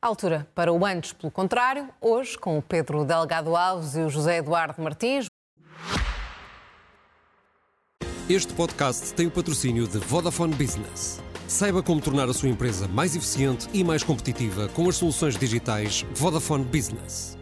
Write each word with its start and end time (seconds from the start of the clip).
Altura 0.00 0.46
para 0.54 0.72
o 0.72 0.86
antes, 0.86 1.12
pelo 1.12 1.32
contrário, 1.32 1.88
hoje 2.00 2.38
com 2.38 2.56
o 2.56 2.62
Pedro 2.62 3.04
Delgado 3.04 3.56
Alves 3.56 3.96
e 3.96 4.00
o 4.00 4.08
José 4.08 4.36
Eduardo 4.36 4.80
Martins. 4.80 5.26
Este 8.30 8.54
podcast 8.54 9.12
tem 9.14 9.26
o 9.26 9.30
patrocínio 9.30 9.88
de 9.88 9.98
Vodafone 9.98 10.54
Business. 10.54 11.20
Saiba 11.48 11.82
como 11.82 12.00
tornar 12.00 12.28
a 12.28 12.32
sua 12.32 12.48
empresa 12.48 12.86
mais 12.86 13.16
eficiente 13.16 13.66
e 13.74 13.82
mais 13.82 14.04
competitiva 14.04 14.68
com 14.68 14.88
as 14.88 14.94
soluções 14.94 15.36
digitais 15.36 16.06
Vodafone 16.14 16.64
Business. 16.64 17.36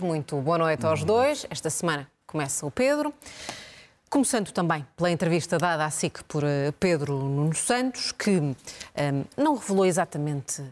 Muito 0.00 0.40
boa 0.40 0.56
noite 0.56 0.86
aos 0.86 1.04
dois. 1.04 1.44
Esta 1.50 1.68
semana 1.68 2.10
começa 2.26 2.64
o 2.64 2.70
Pedro. 2.70 3.12
Começando 4.12 4.52
também 4.52 4.86
pela 4.94 5.10
entrevista 5.10 5.56
dada 5.56 5.86
à 5.86 5.90
SIC 5.90 6.22
por 6.24 6.44
eh, 6.44 6.70
Pedro 6.78 7.16
Nuno 7.16 7.54
Santos, 7.54 8.12
que 8.12 8.30
um, 8.38 8.54
não 9.38 9.56
revelou 9.56 9.86
exatamente 9.86 10.62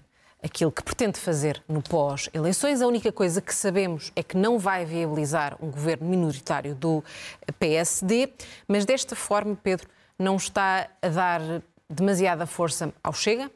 aquilo 0.42 0.70
que 0.70 0.82
pretende 0.82 1.18
fazer 1.18 1.62
no 1.66 1.80
pós-eleições. 1.80 2.82
A 2.82 2.86
única 2.86 3.10
coisa 3.10 3.40
que 3.40 3.54
sabemos 3.54 4.12
é 4.14 4.22
que 4.22 4.36
não 4.36 4.58
vai 4.58 4.84
viabilizar 4.84 5.56
um 5.58 5.70
governo 5.70 6.06
minoritário 6.06 6.74
do 6.74 7.02
PSD, 7.58 8.30
mas 8.68 8.84
desta 8.84 9.16
forma, 9.16 9.56
Pedro, 9.56 9.88
não 10.18 10.36
está 10.36 10.90
a 11.00 11.08
dar 11.08 11.40
demasiada 11.88 12.44
força 12.44 12.92
ao 13.02 13.14
Chega? 13.14 13.50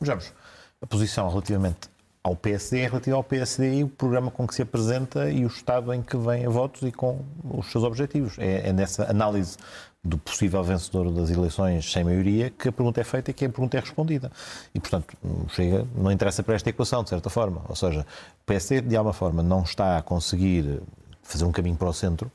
Vejamos, 0.00 0.32
a 0.80 0.86
posição 0.86 1.28
relativamente 1.28 1.90
ao 2.22 2.36
PSD 2.36 2.80
é 2.80 2.86
relativa 2.86 3.16
ao 3.16 3.24
PSD 3.24 3.78
e 3.78 3.84
o 3.84 3.88
programa 3.88 4.30
com 4.30 4.46
que 4.46 4.54
se 4.54 4.62
apresenta 4.62 5.30
e 5.30 5.44
o 5.44 5.48
estado 5.48 5.92
em 5.92 6.02
que 6.02 6.16
vem 6.16 6.46
a 6.46 6.48
votos 6.48 6.82
e 6.82 6.92
com 6.92 7.24
os 7.44 7.70
seus 7.70 7.84
objetivos. 7.84 8.38
É, 8.38 8.68
é 8.68 8.72
nessa 8.72 9.10
análise 9.10 9.56
do 10.02 10.16
possível 10.16 10.62
vencedor 10.62 11.10
das 11.10 11.30
eleições 11.30 11.90
sem 11.90 12.04
maioria 12.04 12.50
que 12.50 12.68
a 12.68 12.72
pergunta 12.72 13.00
é 13.00 13.04
feita 13.04 13.30
e 13.30 13.34
que 13.34 13.44
a 13.44 13.48
pergunta 13.48 13.76
é 13.76 13.80
respondida. 13.80 14.30
E, 14.74 14.80
portanto, 14.80 15.16
chega, 15.50 15.86
não 15.94 16.10
interessa 16.10 16.42
para 16.42 16.54
esta 16.54 16.70
equação, 16.70 17.02
de 17.02 17.10
certa 17.10 17.28
forma. 17.28 17.62
Ou 17.68 17.76
seja, 17.76 18.00
o 18.00 18.46
PSD, 18.46 18.80
de 18.82 18.96
alguma 18.96 19.12
forma, 19.12 19.42
não 19.42 19.62
está 19.62 19.98
a 19.98 20.02
conseguir 20.02 20.80
fazer 21.28 21.44
um 21.44 21.52
caminho 21.52 21.76
para 21.76 21.88
o 21.88 21.92
centro 21.92 22.32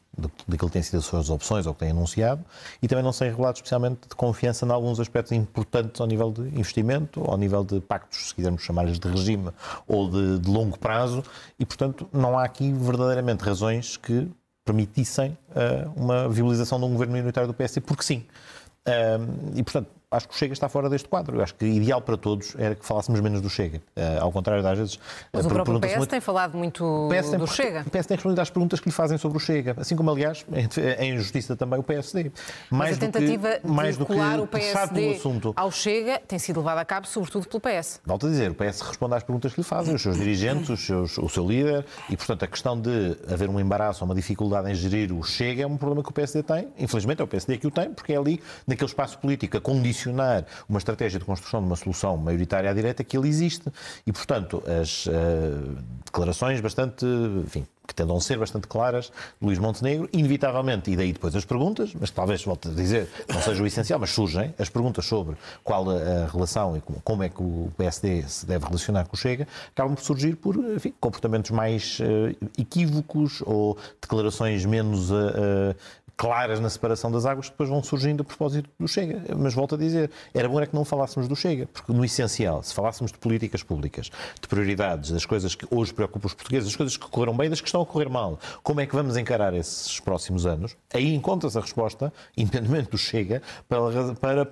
daquilo 0.47 0.69
que 0.69 0.73
tem 0.73 0.83
sido 0.83 0.99
as 0.99 1.05
suas 1.05 1.31
opções 1.31 1.65
ou 1.65 1.73
que 1.73 1.79
tem 1.79 1.89
anunciado 1.89 2.45
e 2.79 2.87
também 2.87 3.03
não 3.03 3.11
se 3.11 3.19
tem 3.19 3.29
revelado 3.29 3.57
especialmente 3.57 4.07
de 4.07 4.15
confiança 4.15 4.67
em 4.67 4.69
alguns 4.69 4.99
aspectos 4.99 5.31
importantes 5.31 5.99
ao 5.99 6.05
nível 6.05 6.31
de 6.31 6.41
investimento, 6.41 7.23
ao 7.23 7.35
nível 7.35 7.63
de 7.63 7.81
pactos, 7.81 8.27
se 8.27 8.35
quisermos 8.35 8.61
chamar-lhes 8.61 8.99
de 8.99 9.07
regime 9.07 9.49
ou 9.87 10.07
de, 10.07 10.37
de, 10.37 10.49
longo 10.49 10.77
prazo 10.77 11.23
e, 11.59 11.65
portanto, 11.65 12.07
não 12.13 12.37
há 12.37 12.43
aqui 12.43 12.71
verdadeiramente 12.71 13.43
razões 13.43 13.97
que 13.97 14.29
permitissem 14.63 15.35
uh, 15.49 15.91
uma 15.95 16.29
viabilização 16.29 16.79
de 16.79 16.85
um 16.85 16.91
governo 16.91 17.13
minoritário 17.13 17.47
do 17.47 17.53
PSD, 17.53 17.81
porque 17.81 18.03
sim. 18.03 18.23
Uh, 18.87 19.55
e, 19.55 19.63
portanto, 19.63 19.87
acho 20.13 20.27
que 20.27 20.35
o 20.35 20.37
Chega 20.37 20.53
está 20.53 20.69
fora 20.69 20.89
deste 20.89 21.07
quadro. 21.07 21.37
Eu 21.37 21.43
acho 21.43 21.55
que 21.55 21.65
ideal 21.65 22.01
para 22.01 22.17
todos 22.17 22.55
era 22.57 22.75
que 22.75 22.85
falássemos 22.85 23.19
menos 23.19 23.41
do 23.41 23.49
Chega. 23.49 23.81
Uh, 23.95 24.21
ao 24.21 24.31
contrário 24.31 24.63
das 24.63 24.77
vezes. 24.77 24.99
Mas 25.31 25.45
uh, 25.45 25.47
o 25.47 25.51
próprio 25.51 25.79
PS 25.79 25.97
muito... 25.97 26.09
tem 26.09 26.21
falado 26.21 26.57
muito 26.57 27.09
PS 27.11 27.29
tem, 27.29 27.39
do 27.39 27.47
Chega. 27.47 27.83
O 27.85 27.89
PS 27.89 28.05
tem 28.05 28.15
respondido 28.15 28.41
às 28.41 28.49
perguntas 28.49 28.79
que 28.79 28.87
lhe 28.87 28.93
fazem 28.93 29.17
sobre 29.17 29.37
o 29.37 29.41
Chega. 29.41 29.75
Assim 29.77 29.95
como, 29.95 30.11
aliás, 30.11 30.45
em 30.99 31.17
justiça 31.17 31.55
também 31.55 31.79
o 31.79 31.83
PSD. 31.83 32.31
Mais 32.69 32.91
Mas 32.91 32.97
a 32.97 32.99
tentativa 32.99 33.59
que, 33.59 33.67
mais 33.67 33.97
de 33.97 34.05
colar 34.05 34.39
o 34.39 34.47
PSD 34.47 35.19
ao 35.55 35.71
Chega 35.71 36.21
tem 36.27 36.37
sido 36.39 36.59
levada 36.59 36.81
a 36.81 36.85
cabo, 36.85 37.07
sobretudo 37.07 37.47
pelo 37.47 37.61
PS. 37.61 38.01
Volto 38.05 38.27
a 38.27 38.29
dizer, 38.29 38.51
o 38.51 38.55
PS 38.55 38.81
responde 38.81 39.15
às 39.15 39.23
perguntas 39.23 39.53
que 39.53 39.61
lhe 39.61 39.65
fazem, 39.65 39.95
os 39.95 40.01
seus 40.01 40.17
dirigentes, 40.17 40.69
os 40.69 40.85
seus, 40.85 41.17
o 41.17 41.27
seu 41.27 41.47
líder, 41.47 41.85
e, 42.09 42.15
portanto, 42.15 42.43
a 42.43 42.47
questão 42.47 42.79
de 42.79 43.17
haver 43.31 43.49
um 43.49 43.59
embaraço 43.59 44.03
ou 44.03 44.09
uma 44.09 44.15
dificuldade 44.15 44.69
em 44.69 44.75
gerir 44.75 45.11
o 45.13 45.23
Chega 45.23 45.63
é 45.63 45.67
um 45.67 45.77
problema 45.77 46.03
que 46.03 46.09
o 46.09 46.13
PSD 46.13 46.43
tem. 46.43 46.67
Infelizmente 46.77 47.21
é 47.21 47.23
o 47.23 47.27
PSD 47.27 47.57
que 47.57 47.67
o 47.67 47.71
tem, 47.71 47.89
porque 47.91 48.13
é 48.13 48.17
ali, 48.17 48.41
naquele 48.67 48.89
espaço 48.89 49.17
político, 49.17 49.57
a 49.57 49.61
condicionar 50.03 50.45
uma 50.67 50.77
estratégia 50.77 51.19
de 51.19 51.25
construção 51.25 51.61
de 51.61 51.67
uma 51.67 51.75
solução 51.75 52.17
maioritária 52.17 52.69
à 52.69 52.73
direita 52.73 53.03
que 53.03 53.17
ele 53.17 53.27
existe. 53.27 53.71
E, 54.05 54.11
portanto, 54.11 54.61
as 54.81 55.05
uh, 55.05 55.11
declarações 56.05 56.59
bastante, 56.59 57.05
enfim, 57.45 57.65
que 57.85 57.93
tendam 57.93 58.15
a 58.15 58.21
ser 58.21 58.37
bastante 58.37 58.67
claras, 58.67 59.11
Luís 59.41 59.59
Montenegro, 59.59 60.09
inevitavelmente, 60.13 60.89
e 60.89 60.95
daí 60.95 61.11
depois 61.11 61.35
as 61.35 61.43
perguntas, 61.43 61.93
mas 61.99 62.09
talvez, 62.09 62.43
volto 62.43 62.69
a 62.69 62.73
dizer, 62.73 63.09
não 63.27 63.41
seja 63.41 63.61
o 63.61 63.67
essencial, 63.67 63.99
mas 63.99 64.11
surgem 64.11 64.53
as 64.57 64.69
perguntas 64.69 65.05
sobre 65.05 65.35
qual 65.63 65.89
a 65.89 66.27
relação 66.31 66.77
e 66.77 66.81
como 67.03 67.23
é 67.23 67.29
que 67.29 67.41
o 67.41 67.71
PSD 67.77 68.23
se 68.23 68.45
deve 68.45 68.65
relacionar 68.65 69.05
com 69.05 69.15
o 69.15 69.19
Chega, 69.19 69.47
acabam 69.71 69.95
por 69.95 70.03
surgir 70.03 70.37
por 70.37 70.55
enfim, 70.55 70.93
comportamentos 70.99 71.51
mais 71.51 71.99
uh, 71.99 72.47
equívocos 72.57 73.43
ou 73.45 73.77
declarações 74.01 74.65
menos 74.65 75.11
uh, 75.11 75.75
claras 76.15 76.59
na 76.59 76.69
separação 76.69 77.11
das 77.11 77.25
águas 77.25 77.47
que 77.47 77.51
depois 77.51 77.69
vão 77.69 77.83
surgindo 77.83 78.21
a 78.21 78.23
propósito 78.23 78.69
do 78.79 78.87
Chega. 78.87 79.21
Mas 79.35 79.53
volto 79.53 79.75
a 79.75 79.77
dizer, 79.77 80.11
era 80.33 80.47
bom 80.47 80.57
era 80.57 80.67
que 80.67 80.75
não 80.75 80.85
falássemos 80.85 81.27
do 81.27 81.35
Chega, 81.35 81.67
porque 81.67 81.91
no 81.91 82.03
essencial, 82.05 82.61
se 82.63 82.73
falássemos 82.73 83.11
de 83.11 83.17
políticas 83.17 83.63
públicas, 83.63 84.09
de 84.39 84.47
prioridades, 84.47 85.11
das 85.11 85.25
coisas 85.25 85.55
que 85.55 85.67
hoje 85.69 85.93
preocupam 85.93 86.27
os 86.27 86.33
portugueses, 86.33 86.69
das 86.69 86.75
coisas 86.75 86.97
que 86.97 87.07
correram 87.07 87.35
bem 87.35 87.47
e 87.47 87.49
das 87.49 87.61
que 87.61 87.67
estão 87.67 87.81
a 87.81 87.85
correr 87.85 88.09
mal, 88.09 88.39
como 88.61 88.81
é 88.81 88.85
que 88.85 88.95
vamos 88.95 89.17
encarar 89.17 89.53
esses 89.53 89.99
próximos 89.99 90.45
anos, 90.45 90.75
aí 90.93 91.13
encontra-se 91.13 91.57
a 91.57 91.61
resposta, 91.61 92.13
independentemente 92.37 92.91
do 92.91 92.97
Chega, 92.97 93.41
para, 93.67 94.13
para 94.15 94.47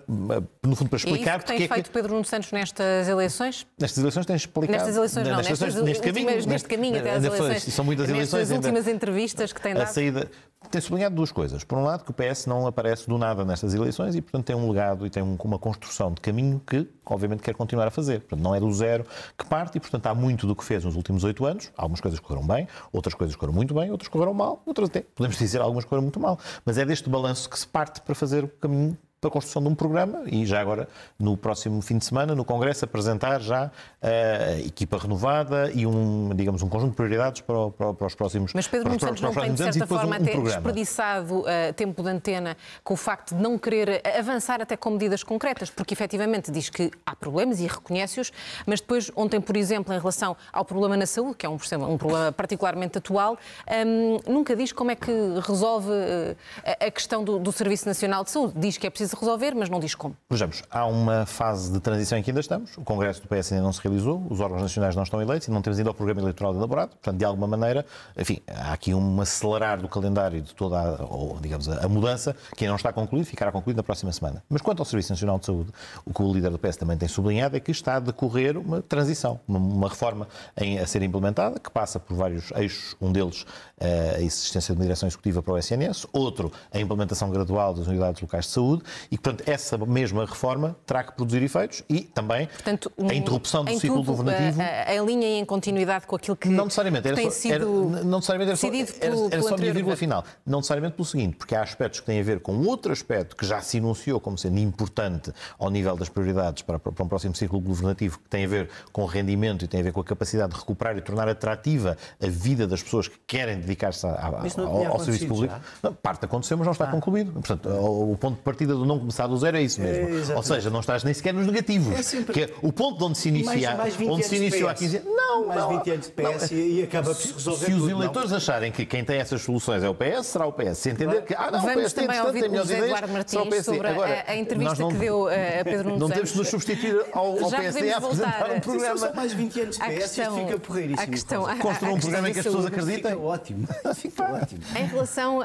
no 0.63 0.75
fundo, 0.75 0.89
para 0.89 0.97
explicar... 0.97 1.35
E 1.35 1.37
isso 1.37 1.45
que 1.45 1.57
tem 1.57 1.67
feito 1.67 1.91
Pedro 1.91 2.13
Nuno 2.13 2.25
Santos 2.25 2.51
nestas 2.51 3.07
eleições? 3.07 3.67
Nestas 3.79 3.99
eleições 3.99 4.25
tem 4.25 4.35
explicado... 4.35 4.71
Nestas 4.71 4.95
eleições 4.95 5.27
não, 5.27 5.37
nestas, 5.37 5.59
nestas, 5.59 5.83
neste, 5.83 6.03
caminho, 6.03 6.47
neste 6.47 6.67
caminho 6.67 6.99
até 6.99 7.11
às 7.11 7.23
eleições. 7.23 7.63
São 7.73 7.85
muitas 7.85 8.09
eleições. 8.09 8.49
Nestas 8.49 8.57
últimas 8.57 8.87
entrevistas 8.87 9.53
que 9.53 9.61
tem 9.61 9.73
dado. 9.73 9.83
A 9.83 9.87
saída, 9.87 10.29
tem 10.69 10.81
sublinhado 10.81 11.15
duas 11.15 11.31
coisas. 11.31 11.50
Por 11.63 11.77
um 11.77 11.83
lado, 11.83 12.03
que 12.03 12.11
o 12.11 12.13
PS 12.13 12.45
não 12.45 12.65
aparece 12.65 13.07
do 13.07 13.17
nada 13.17 13.43
nestas 13.45 13.73
eleições 13.73 14.15
e, 14.15 14.21
portanto, 14.21 14.45
tem 14.45 14.55
um 14.55 14.69
legado 14.69 15.05
e 15.05 15.09
tem 15.09 15.21
uma 15.21 15.59
construção 15.59 16.11
de 16.13 16.21
caminho 16.21 16.61
que, 16.65 16.87
obviamente, 17.05 17.43
quer 17.43 17.53
continuar 17.53 17.87
a 17.87 17.91
fazer. 17.91 18.21
Portanto, 18.21 18.41
não 18.41 18.55
é 18.55 18.59
do 18.59 18.71
zero 18.73 19.05
que 19.37 19.45
parte 19.45 19.77
e, 19.77 19.79
portanto, 19.79 20.07
há 20.07 20.15
muito 20.15 20.47
do 20.47 20.55
que 20.55 20.63
fez 20.63 20.83
nos 20.83 20.95
últimos 20.95 21.23
oito 21.23 21.45
anos. 21.45 21.71
Algumas 21.75 22.01
coisas 22.01 22.19
correram 22.19 22.47
bem, 22.47 22.67
outras 22.91 23.13
coisas 23.13 23.35
correram 23.35 23.55
muito 23.55 23.73
bem, 23.73 23.91
outras 23.91 24.07
correram 24.07 24.33
mal, 24.33 24.61
outras 24.65 24.89
até, 24.89 25.01
podemos 25.01 25.37
dizer, 25.37 25.61
algumas 25.61 25.85
correram 25.85 26.03
muito 26.03 26.19
mal. 26.19 26.39
Mas 26.65 26.77
é 26.77 26.85
deste 26.85 27.09
balanço 27.09 27.49
que 27.49 27.59
se 27.59 27.67
parte 27.67 28.01
para 28.01 28.15
fazer 28.15 28.43
o 28.43 28.47
caminho 28.47 28.97
para 29.21 29.27
a 29.27 29.31
construção 29.31 29.61
de 29.61 29.69
um 29.69 29.75
programa 29.75 30.23
e 30.25 30.47
já 30.47 30.59
agora, 30.59 30.89
no 31.19 31.37
próximo 31.37 31.79
fim 31.79 31.99
de 31.99 32.05
semana, 32.05 32.33
no 32.33 32.43
Congresso, 32.43 32.85
apresentar 32.85 33.39
já 33.39 33.69
a 34.01 34.59
equipa 34.61 34.97
renovada 34.97 35.71
e 35.75 35.85
um, 35.85 36.31
digamos, 36.33 36.63
um 36.63 36.67
conjunto 36.67 36.89
de 36.89 36.95
prioridades 36.95 37.41
para, 37.41 37.69
para, 37.69 37.93
para 37.93 38.07
os 38.07 38.15
próximos 38.15 38.51
Mas 38.55 38.67
Pedro 38.67 38.89
Nuno 38.89 38.99
Santos 38.99 39.21
não 39.21 39.31
tem, 39.31 39.53
de 39.53 39.61
certa 39.61 39.85
forma, 39.85 40.05
um, 40.05 40.09
um 40.09 40.13
até 40.23 40.31
programa. 40.31 40.55
desperdiçado 40.55 41.41
uh, 41.41 41.45
tempo 41.75 42.01
de 42.01 42.09
antena 42.09 42.57
com 42.83 42.95
o 42.95 42.97
facto 42.97 43.35
de 43.35 43.43
não 43.43 43.59
querer 43.59 44.01
avançar 44.17 44.59
até 44.59 44.75
com 44.75 44.89
medidas 44.89 45.21
concretas, 45.21 45.69
porque 45.69 45.93
efetivamente 45.93 46.49
diz 46.49 46.71
que 46.71 46.89
há 47.05 47.15
problemas 47.15 47.59
e 47.59 47.67
reconhece-os, 47.67 48.33
mas 48.65 48.81
depois, 48.81 49.11
ontem, 49.15 49.39
por 49.39 49.55
exemplo, 49.55 49.93
em 49.93 49.99
relação 49.99 50.35
ao 50.51 50.65
problema 50.65 50.97
na 50.97 51.05
saúde, 51.05 51.35
que 51.35 51.45
é 51.45 51.49
um, 51.49 51.59
um 51.87 51.97
problema 51.97 52.31
particularmente 52.31 52.97
atual, 52.97 53.37
um, 53.85 54.31
nunca 54.31 54.55
diz 54.55 54.71
como 54.71 54.89
é 54.89 54.95
que 54.95 55.11
resolve 55.45 55.91
uh, 55.91 56.35
a 56.65 56.89
questão 56.89 57.23
do, 57.23 57.37
do 57.37 57.51
Serviço 57.51 57.87
Nacional 57.87 58.23
de 58.23 58.31
Saúde. 58.31 58.53
Diz 58.57 58.79
que 58.79 58.87
é 58.87 58.89
preciso 58.89 59.10
resolver, 59.15 59.53
mas 59.55 59.69
não 59.69 59.79
diz 59.79 59.95
como. 59.95 60.15
Vejamos, 60.29 60.63
há 60.69 60.85
uma 60.85 61.25
fase 61.25 61.71
de 61.71 61.79
transição 61.79 62.17
em 62.17 62.23
que 62.23 62.31
ainda 62.31 62.39
estamos. 62.39 62.77
O 62.77 62.83
Congresso 62.83 63.21
do 63.21 63.27
PS 63.27 63.51
ainda 63.51 63.63
não 63.63 63.73
se 63.73 63.81
realizou, 63.81 64.25
os 64.29 64.39
órgãos 64.39 64.61
nacionais 64.61 64.95
não 64.95 65.03
estão 65.03 65.21
eleitos 65.21 65.47
e 65.47 65.51
não 65.51 65.61
temos 65.61 65.77
ainda 65.79 65.91
o 65.91 65.93
programa 65.93 66.21
eleitoral 66.21 66.53
elaborado. 66.53 66.89
Portanto, 66.89 67.17
de 67.17 67.25
alguma 67.25 67.47
maneira, 67.47 67.85
enfim, 68.17 68.39
há 68.47 68.73
aqui 68.73 68.93
um 68.93 69.21
acelerar 69.21 69.81
do 69.81 69.87
calendário 69.87 70.41
de 70.41 70.53
toda 70.53 70.79
a, 70.79 71.03
ou, 71.03 71.37
digamos, 71.39 71.67
a 71.67 71.87
mudança 71.87 72.35
que 72.55 72.63
ainda 72.63 72.71
não 72.71 72.77
está 72.77 72.91
concluído, 72.91 73.25
ficará 73.25 73.51
concluído 73.51 73.77
na 73.77 73.83
próxima 73.83 74.11
semana. 74.11 74.43
Mas 74.49 74.61
quanto 74.61 74.79
ao 74.79 74.85
Serviço 74.85 75.11
Nacional 75.11 75.39
de 75.39 75.45
Saúde, 75.45 75.71
o 76.05 76.13
que 76.13 76.21
o 76.21 76.33
líder 76.33 76.51
do 76.51 76.59
PS 76.59 76.77
também 76.77 76.97
tem 76.97 77.07
sublinhado 77.07 77.55
é 77.55 77.59
que 77.59 77.71
está 77.71 77.95
a 77.95 77.99
decorrer 77.99 78.57
uma 78.57 78.81
transição, 78.81 79.39
uma, 79.47 79.87
reforma 79.87 80.27
em, 80.57 80.79
a 80.79 80.87
ser 80.87 81.01
implementada, 81.01 81.59
que 81.59 81.69
passa 81.69 81.99
por 81.99 82.15
vários 82.15 82.51
eixos, 82.51 82.95
um 83.01 83.11
deles 83.11 83.45
eh, 83.79 84.15
a 84.17 84.21
existência 84.21 84.73
de 84.73 84.79
uma 84.79 84.85
direção 84.85 85.07
executiva 85.07 85.41
para 85.41 85.53
o 85.53 85.57
SNS, 85.57 86.07
outro 86.11 86.51
a 86.71 86.79
implementação 86.79 87.29
gradual 87.29 87.73
das 87.73 87.87
unidades 87.87 88.21
locais 88.21 88.45
de 88.45 88.51
saúde 88.51 88.83
e, 89.09 89.17
portanto, 89.17 89.47
essa 89.47 89.77
mesma 89.77 90.25
reforma 90.25 90.75
terá 90.85 91.03
que 91.03 91.13
produzir 91.13 91.41
efeitos 91.41 91.83
e 91.89 92.01
também 92.01 92.47
portanto, 92.47 92.91
um, 92.97 93.09
a 93.09 93.13
interrupção 93.13 93.63
do 93.63 93.79
ciclo 93.79 93.97
tudo, 93.97 94.17
governativo. 94.17 94.61
A, 94.61 94.91
a, 94.91 95.03
linha 95.03 95.39
em 95.39 95.45
continuidade 95.45 96.05
com 96.05 96.15
aquilo 96.15 96.35
que 96.35 96.49
não 96.49 96.65
necessariamente, 96.65 97.07
era 97.07 97.17
tem 97.17 97.29
só, 97.29 97.37
sido 97.37 97.53
era, 97.53 97.65
não 98.03 98.17
necessariamente 98.17 98.49
era 98.49 98.57
só, 98.57 98.67
era, 98.67 99.11
pelo, 99.11 99.27
era, 99.31 99.41
só 99.41 99.55
a 99.55 99.57
minha 99.57 99.73
vírgula 99.73 99.95
final. 99.95 100.23
Não 100.45 100.59
necessariamente 100.59 100.95
pelo 100.95 101.05
seguinte, 101.05 101.37
porque 101.37 101.55
há 101.55 101.61
aspectos 101.61 101.99
que 101.99 102.05
têm 102.05 102.19
a 102.19 102.23
ver 102.23 102.39
com 102.39 102.57
outro 102.65 102.91
aspecto 102.91 103.35
que 103.35 103.45
já 103.45 103.61
se 103.61 103.77
enunciou 103.77 104.19
como 104.19 104.37
sendo 104.37 104.59
importante 104.59 105.31
ao 105.57 105.69
nível 105.69 105.95
das 105.95 106.09
prioridades 106.09 106.63
para, 106.63 106.79
para 106.79 107.03
um 107.03 107.07
próximo 107.07 107.35
ciclo 107.35 107.59
governativo, 107.59 108.19
que 108.19 108.29
tem 108.29 108.45
a 108.45 108.47
ver 108.47 108.69
com 108.91 109.03
o 109.03 109.05
rendimento 109.05 109.65
e 109.65 109.67
tem 109.67 109.79
a 109.79 109.83
ver 109.83 109.93
com 109.93 110.01
a 110.01 110.03
capacidade 110.03 110.53
de 110.53 110.59
recuperar 110.59 110.97
e 110.97 111.01
tornar 111.01 111.27
atrativa 111.27 111.97
a 112.21 112.27
vida 112.27 112.67
das 112.67 112.83
pessoas 112.83 113.07
que 113.07 113.17
querem 113.25 113.59
dedicar-se 113.59 114.05
ao, 114.05 114.85
ao 114.87 114.99
serviço 114.99 115.27
público. 115.27 115.55
Não, 115.81 115.93
parte 115.93 116.25
aconteceu, 116.25 116.57
mas 116.57 116.65
não 116.65 116.71
está 116.71 116.85
ah. 116.85 116.91
concluído. 116.91 117.31
Portanto, 117.31 117.69
o 117.69 118.17
ponto 118.17 118.35
de 118.37 118.41
partida 118.41 118.73
do 118.73 118.85
não 118.91 118.99
começar 118.99 119.27
do 119.27 119.37
zero, 119.37 119.57
é 119.57 119.61
isso 119.61 119.81
mesmo. 119.81 120.31
É, 120.31 120.35
Ou 120.35 120.43
seja, 120.43 120.69
não 120.69 120.79
estás 120.79 121.03
nem 121.03 121.13
sequer 121.13 121.33
nos 121.33 121.45
negativos. 121.45 121.97
É 121.97 122.01
sempre... 122.01 122.33
Que 122.33 122.41
é 122.43 122.49
o 122.61 122.71
ponto 122.71 123.05
onde 123.05 123.17
se 123.17 123.29
inicia, 123.29 123.75
mais, 123.75 123.97
mais 123.97 124.09
onde 124.09 124.23
se 124.23 124.35
iniciou 124.35 124.69
há 124.69 124.73
15 124.73 124.97
anos. 124.97 125.09
Não, 125.11 125.47
mais 125.47 125.61
não, 125.61 125.69
20 125.77 125.91
anos 125.91 126.05
de 126.05 126.11
PS 126.11 126.51
não, 126.51 126.57
e 126.57 126.83
acaba 126.83 127.15
por 127.15 127.15
se 127.15 127.33
resolver. 127.33 127.65
Se 127.65 127.73
os 127.73 127.89
eleitores 127.89 128.29
não. 128.31 128.37
acharem 128.37 128.71
que 128.71 128.85
quem 128.85 129.03
tem 129.03 129.17
essas 129.17 129.41
soluções 129.41 129.83
é 129.83 129.89
o 129.89 129.95
PS, 129.95 130.27
será 130.27 130.45
o 130.45 130.53
PS. 130.53 130.77
Se 130.77 130.89
entender 130.89 131.21
que 131.23 131.33
ah, 131.33 131.51
não, 131.51 131.61
Vamos 131.61 131.75
o 131.75 131.85
PS 131.85 131.93
tem, 131.93 132.07
também 132.07 132.41
tem 132.41 132.55
José 132.55 132.79
Eduardo 132.79 133.13
Martins 133.13 133.65
sobre 133.65 133.87
Agora, 133.87 134.23
a, 134.27 134.31
a 134.31 134.35
entrevista 134.35 134.83
não, 134.83 134.89
que 134.89 134.97
deu 134.97 135.27
a 135.27 135.63
Pedro 135.63 135.83
Nunes 135.83 135.99
Não 135.99 136.09
temos 136.09 136.31
de 136.31 136.37
nos 136.37 136.47
substituir 136.49 137.05
ao, 137.13 137.43
ao 137.43 137.49
PSD 137.49 137.91
a 137.91 137.97
apresentar 137.97 138.51
um 138.51 138.59
programa. 138.59 138.97
São 138.97 139.13
mais 139.13 139.33
20 139.33 139.61
anos 139.61 139.77
de 139.77 139.83
PS, 139.83 139.93
questão, 139.95 140.37
fica 140.37 140.59
porreiríssimo. 140.59 141.01
A 141.01 141.07
questão, 141.07 141.57
Construam 141.61 141.95
um 141.95 141.99
programa 141.99 142.31
que 142.31 142.39
as 142.39 142.45
pessoas 142.45 142.65
acreditem. 142.65 143.11
Fica 143.11 143.17
ótimo. 143.17 143.67
Fica 143.95 144.23
ótimo. 144.23 144.61
Em 144.75 144.85
relação 144.85 145.41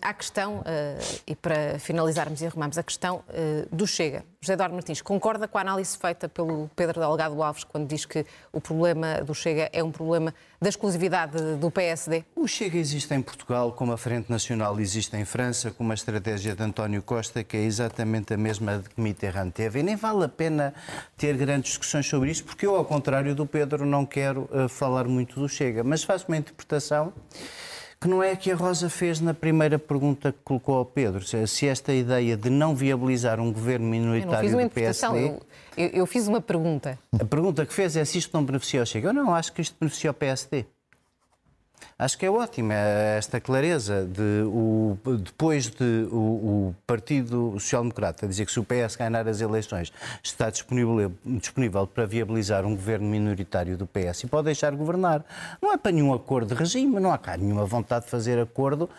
à 0.00 0.14
questão, 0.14 0.58
uh, 0.58 1.20
e 1.26 1.34
para 1.34 1.78
finalizarmos 1.78 2.40
e 2.40 2.46
arrumarmos 2.56 2.78
a 2.78 2.82
questão 2.82 3.16
uh, 3.28 3.74
do 3.76 3.86
Chega, 3.86 4.24
José 4.40 4.54
Eduardo 4.54 4.74
Martins, 4.74 5.02
concorda 5.02 5.46
com 5.46 5.58
a 5.58 5.60
análise 5.60 5.96
feita 5.96 6.28
pelo 6.28 6.70
Pedro 6.74 7.00
Delgado 7.00 7.40
Alves 7.42 7.62
quando 7.64 7.86
diz 7.86 8.06
que 8.06 8.24
o 8.50 8.60
problema 8.60 9.22
do 9.22 9.34
Chega 9.34 9.68
é 9.72 9.84
um 9.84 9.92
problema 9.92 10.34
da 10.60 10.68
exclusividade 10.70 11.56
do 11.56 11.70
PSD? 11.70 12.24
O 12.34 12.48
Chega 12.48 12.78
existe 12.78 13.12
em 13.12 13.20
Portugal, 13.20 13.72
como 13.72 13.92
a 13.92 13.98
Frente 13.98 14.30
Nacional 14.30 14.80
existe 14.80 15.14
em 15.16 15.24
França, 15.24 15.70
com 15.70 15.84
uma 15.84 15.94
estratégia 15.94 16.56
de 16.56 16.62
António 16.62 17.02
Costa 17.02 17.44
que 17.44 17.56
é 17.56 17.62
exatamente 17.62 18.32
a 18.32 18.36
mesma 18.36 18.82
que 18.82 19.00
Mitterrand 19.00 19.50
teve. 19.50 19.80
E 19.80 19.82
nem 19.82 19.96
vale 19.96 20.24
a 20.24 20.28
pena 20.28 20.72
ter 21.16 21.36
grandes 21.36 21.70
discussões 21.70 22.06
sobre 22.06 22.30
isso, 22.30 22.44
porque 22.44 22.66
eu, 22.66 22.74
ao 22.74 22.84
contrário 22.84 23.34
do 23.34 23.44
Pedro, 23.46 23.84
não 23.84 24.06
quero 24.06 24.48
uh, 24.52 24.68
falar 24.68 25.04
muito 25.04 25.38
do 25.38 25.48
Chega, 25.48 25.84
mas 25.84 26.02
faço 26.02 26.26
uma 26.28 26.36
interpretação 26.36 27.12
que 28.00 28.08
não 28.08 28.22
é 28.22 28.32
a 28.32 28.36
que 28.36 28.50
a 28.50 28.54
Rosa 28.54 28.90
fez 28.90 29.20
na 29.20 29.32
primeira 29.32 29.78
pergunta 29.78 30.32
que 30.32 30.38
colocou 30.44 30.76
ao 30.76 30.84
Pedro. 30.84 31.22
Se 31.24 31.66
esta 31.66 31.92
ideia 31.92 32.36
de 32.36 32.50
não 32.50 32.74
viabilizar 32.74 33.40
um 33.40 33.52
governo 33.52 33.86
minoritário 33.86 34.50
eu 34.50 34.68
do 34.68 34.70
PSD... 34.70 35.34
Eu, 35.76 35.88
eu, 35.88 36.06
fiz 36.06 36.26
uma 36.26 36.40
pergunta. 36.40 36.98
A 37.18 37.24
pergunta 37.24 37.66
que 37.66 37.72
fez 37.72 37.96
é 37.96 38.04
se 38.04 38.16
isto 38.16 38.30
não 38.32 38.42
beneficia 38.42 38.82
o 38.82 38.86
Chega. 38.86 39.10
Eu 39.10 39.12
não 39.12 39.34
acho 39.34 39.52
que 39.52 39.60
isto 39.60 39.76
beneficia 39.78 40.10
o 40.10 40.14
PSD. 40.14 40.64
Acho 41.98 42.18
que 42.18 42.26
é 42.26 42.30
ótima 42.30 42.74
esta 42.74 43.40
clareza 43.40 44.04
de 44.04 44.42
o, 44.44 44.98
depois 45.18 45.66
de 45.66 46.06
o, 46.12 46.16
o 46.68 46.76
Partido 46.86 47.52
Social 47.58 47.82
Democrata 47.82 48.28
dizer 48.28 48.44
que 48.44 48.52
se 48.52 48.60
o 48.60 48.64
PS 48.64 48.96
ganhar 48.96 49.26
as 49.26 49.40
eleições 49.40 49.90
está 50.22 50.50
disponível, 50.50 51.10
disponível 51.24 51.86
para 51.86 52.04
viabilizar 52.04 52.66
um 52.66 52.76
governo 52.76 53.08
minoritário 53.08 53.78
do 53.78 53.86
PS 53.86 54.24
e 54.24 54.26
pode 54.26 54.44
deixar 54.44 54.72
governar. 54.72 55.24
Não 55.62 55.72
é 55.72 55.78
para 55.78 55.90
nenhum 55.90 56.12
acordo 56.12 56.48
de 56.48 56.54
regime, 56.54 57.00
não 57.00 57.10
há 57.10 57.16
cá 57.16 57.34
nenhuma 57.34 57.64
vontade 57.64 58.04
de 58.04 58.10
fazer 58.10 58.38
acordo. 58.38 58.90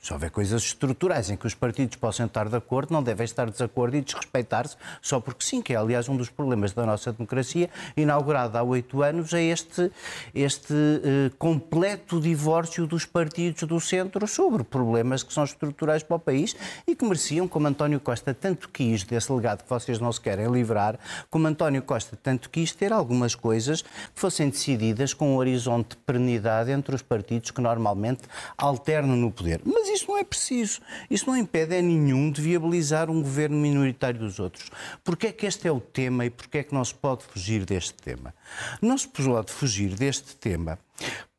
Se 0.00 0.10
houver 0.12 0.30
coisas 0.30 0.62
estruturais 0.62 1.28
em 1.28 1.36
que 1.36 1.46
os 1.46 1.54
partidos 1.54 1.96
possam 1.96 2.24
estar 2.24 2.48
de 2.48 2.56
acordo, 2.56 2.94
não 2.94 3.02
devem 3.02 3.24
estar 3.24 3.44
de 3.44 3.52
desacordo 3.52 3.96
e 3.96 4.00
desrespeitar-se 4.00 4.76
só 5.02 5.20
porque 5.20 5.44
sim, 5.44 5.60
que 5.60 5.74
é 5.74 5.76
aliás 5.76 6.08
um 6.08 6.16
dos 6.16 6.30
problemas 6.30 6.72
da 6.72 6.86
nossa 6.86 7.12
democracia, 7.12 7.68
inaugurado 7.94 8.56
há 8.56 8.62
oito 8.62 9.02
anos, 9.02 9.34
é 9.34 9.42
este, 9.42 9.92
este 10.34 10.72
uh, 10.72 11.36
completo 11.38 12.17
divórcio 12.20 12.68
divórcio 12.68 12.86
dos 12.86 13.04
partidos 13.04 13.62
do 13.64 13.80
centro 13.80 14.26
sobre 14.26 14.64
problemas 14.64 15.22
que 15.22 15.32
são 15.32 15.44
estruturais 15.44 16.02
para 16.02 16.16
o 16.16 16.20
país 16.20 16.56
e 16.86 16.94
que 16.94 17.04
mereciam, 17.04 17.48
como 17.48 17.66
António 17.66 18.00
Costa 18.00 18.32
tanto 18.34 18.68
quis, 18.68 19.04
desse 19.04 19.32
legado 19.32 19.64
que 19.64 19.70
vocês 19.70 19.98
não 19.98 20.12
se 20.12 20.20
querem 20.20 20.50
livrar, 20.50 20.98
como 21.30 21.46
António 21.46 21.82
Costa 21.82 22.18
tanto 22.20 22.50
quis 22.50 22.72
ter 22.72 22.92
algumas 22.92 23.34
coisas 23.34 23.82
que 23.82 23.88
fossem 24.14 24.48
decididas 24.48 25.14
com 25.14 25.34
um 25.34 25.36
horizonte 25.36 25.90
de 25.90 25.96
perenidade 25.98 26.70
entre 26.70 26.94
os 26.94 27.02
partidos 27.02 27.50
que 27.50 27.60
normalmente 27.60 28.22
alternam 28.56 29.16
no 29.16 29.30
poder. 29.30 29.60
Mas 29.64 29.88
isso 29.88 30.06
não 30.08 30.18
é 30.18 30.24
preciso. 30.24 30.80
Isso 31.10 31.26
não 31.26 31.36
impede 31.36 31.74
é 31.74 31.82
nenhum 31.82 32.30
de 32.30 32.40
viabilizar 32.40 33.10
um 33.10 33.22
governo 33.22 33.56
minoritário 33.56 34.20
dos 34.20 34.38
outros. 34.38 34.70
Porque 35.04 35.28
é 35.28 35.32
que 35.32 35.46
este 35.46 35.68
é 35.68 35.72
o 35.72 35.80
tema 35.80 36.24
e 36.24 36.30
porque 36.30 36.58
é 36.58 36.62
que 36.62 36.74
não 36.74 36.84
se 36.84 36.94
pode 36.94 37.24
fugir 37.24 37.64
deste 37.64 37.94
tema? 37.94 38.34
Não 38.80 38.96
se 38.96 39.08
pode 39.08 39.52
fugir 39.52 39.94
deste 39.94 40.36
tema 40.36 40.78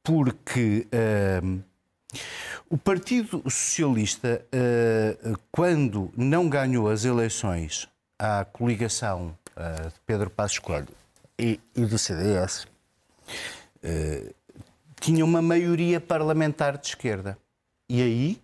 porque 0.03 0.87
uh, 0.93 1.63
o 2.69 2.77
Partido 2.77 3.41
Socialista, 3.43 4.45
uh, 4.53 5.39
quando 5.51 6.11
não 6.15 6.49
ganhou 6.49 6.89
as 6.89 7.05
eleições 7.05 7.87
à 8.17 8.45
coligação 8.45 9.37
uh, 9.55 9.89
de 9.89 9.99
Pedro 10.05 10.29
Passos 10.29 10.59
Coelho 10.59 10.87
e, 11.37 11.59
e 11.75 11.85
do 11.85 11.97
CDS, 11.97 12.67
tinha 14.99 15.23
uma 15.23 15.41
maioria 15.41 16.01
parlamentar 16.01 16.77
de 16.77 16.87
esquerda. 16.87 17.37
E 17.87 18.01
aí, 18.01 18.41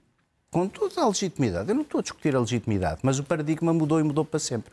com 0.50 0.66
toda 0.66 1.02
a 1.02 1.08
legitimidade, 1.08 1.68
eu 1.68 1.76
não 1.76 1.82
estou 1.82 2.00
a 2.00 2.02
discutir 2.02 2.34
a 2.34 2.40
legitimidade, 2.40 3.02
mas 3.04 3.20
o 3.20 3.24
paradigma 3.24 3.74
mudou 3.74 4.00
e 4.00 4.04
mudou 4.04 4.24
para 4.24 4.40
sempre. 4.40 4.72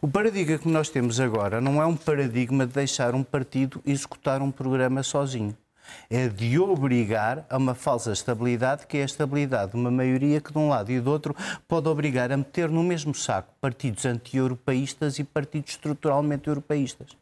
O 0.00 0.08
paradigma 0.08 0.56
que 0.56 0.68
nós 0.68 0.88
temos 0.88 1.20
agora 1.20 1.60
não 1.60 1.82
é 1.82 1.84
um 1.84 1.94
paradigma 1.94 2.66
de 2.66 2.72
deixar 2.72 3.14
um 3.14 3.22
partido 3.22 3.82
executar 3.84 4.40
um 4.40 4.50
programa 4.50 5.02
sozinho 5.02 5.54
é 6.08 6.28
de 6.28 6.58
obrigar 6.58 7.46
a 7.48 7.56
uma 7.56 7.74
falsa 7.74 8.12
estabilidade, 8.12 8.86
que 8.86 8.98
é 8.98 9.02
a 9.02 9.06
estabilidade 9.06 9.72
de 9.72 9.76
uma 9.76 9.90
maioria 9.90 10.40
que, 10.40 10.52
de 10.52 10.58
um 10.58 10.68
lado 10.68 10.90
e 10.90 11.00
do 11.00 11.10
outro, 11.10 11.34
pode 11.66 11.88
obrigar 11.88 12.32
a 12.32 12.36
meter 12.36 12.68
no 12.68 12.82
mesmo 12.82 13.14
saco 13.14 13.54
partidos 13.60 14.04
anti-europeístas 14.04 15.18
e 15.18 15.24
partidos 15.24 15.72
estruturalmente 15.72 16.48
europeístas. 16.48 17.16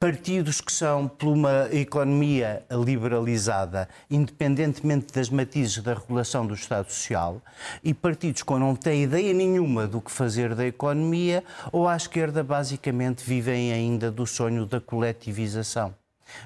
Partidos 0.00 0.60
que 0.60 0.72
são 0.72 1.06
por 1.06 1.28
uma 1.28 1.68
economia 1.72 2.64
liberalizada, 2.70 3.88
independentemente 4.10 5.12
das 5.12 5.30
matizes 5.30 5.82
da 5.82 5.94
regulação 5.94 6.46
do 6.46 6.54
Estado 6.54 6.90
Social, 6.90 7.40
e 7.82 7.94
partidos 7.94 8.42
que 8.42 8.52
não 8.54 8.74
têm 8.74 9.04
ideia 9.04 9.32
nenhuma 9.32 9.86
do 9.86 10.00
que 10.00 10.10
fazer 10.10 10.54
da 10.54 10.66
economia, 10.66 11.44
ou 11.70 11.86
à 11.88 11.96
esquerda, 11.96 12.42
basicamente, 12.42 13.24
vivem 13.24 13.72
ainda 13.72 14.10
do 14.10 14.26
sonho 14.26 14.66
da 14.66 14.80
coletivização 14.80 15.94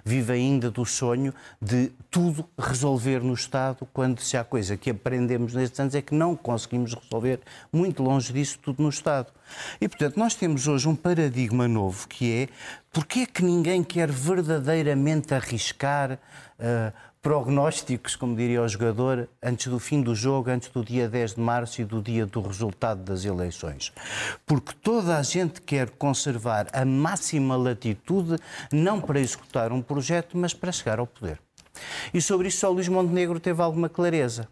vive 0.05 0.33
ainda 0.33 0.71
do 0.71 0.85
sonho 0.85 1.35
de 1.61 1.91
tudo 2.11 2.49
resolver 2.59 3.21
no 3.21 3.35
Estado, 3.35 3.87
quando 3.93 4.21
se 4.21 4.37
há 4.37 4.45
coisa 4.45 4.77
que 4.77 4.91
aprendemos 4.91 5.55
nestes 5.55 5.79
anos 5.81 5.95
é 5.95 6.03
que 6.03 6.15
não 6.15 6.35
conseguimos 6.37 6.95
resolver 6.95 7.41
muito 7.73 8.03
longe 8.03 8.33
disso 8.33 8.59
tudo 8.61 8.83
no 8.83 8.89
Estado. 8.89 9.33
E, 9.81 9.89
portanto, 9.89 10.17
nós 10.17 10.35
temos 10.35 10.67
hoje 10.67 10.89
um 10.89 10.97
paradigma 10.97 11.67
novo 11.67 12.07
que 12.09 12.33
é 12.33 12.49
porque 12.93 13.21
é 13.21 13.27
que 13.27 13.45
ninguém 13.45 13.83
quer 13.83 14.11
verdadeiramente 14.11 15.35
arriscar 15.35 16.13
uh, 16.13 16.93
prognósticos, 17.29 18.17
como 18.17 18.35
diria 18.35 18.63
o 18.63 18.67
jogador, 18.67 19.29
antes 19.43 19.67
do 19.67 19.79
fim 19.79 20.01
do 20.01 20.15
jogo, 20.15 20.49
antes 20.49 20.71
do 20.71 20.83
dia 20.83 21.07
10 21.07 21.35
de 21.35 21.41
março 21.43 21.83
e 21.83 21.85
do 21.85 22.01
dia 22.01 22.25
do 22.25 22.41
resultado 22.41 23.03
das 23.03 23.23
eleições. 23.23 23.93
Porque 24.47 24.73
toda 24.73 25.15
a 25.19 25.23
gente 25.23 25.61
quer 25.61 25.91
conservar 25.91 26.69
a 26.73 26.87
máxima 26.87 27.55
latitude, 27.55 28.39
não 28.73 28.99
para 28.99 29.21
executar 29.21 29.73
um 29.73 29.83
projeto, 29.83 30.39
mas 30.39 30.55
para 30.55 30.73
chegar 30.73 30.99
ao 30.99 31.07
poder. 31.07 31.39
E 32.15 32.23
sobre 32.23 32.49
isso 32.49 32.61
só 32.61 32.71
Luís 32.71 32.89
Montenegro 32.89 33.39
teve 33.39 33.61
alguma 33.61 33.91
clareza. 33.91 34.49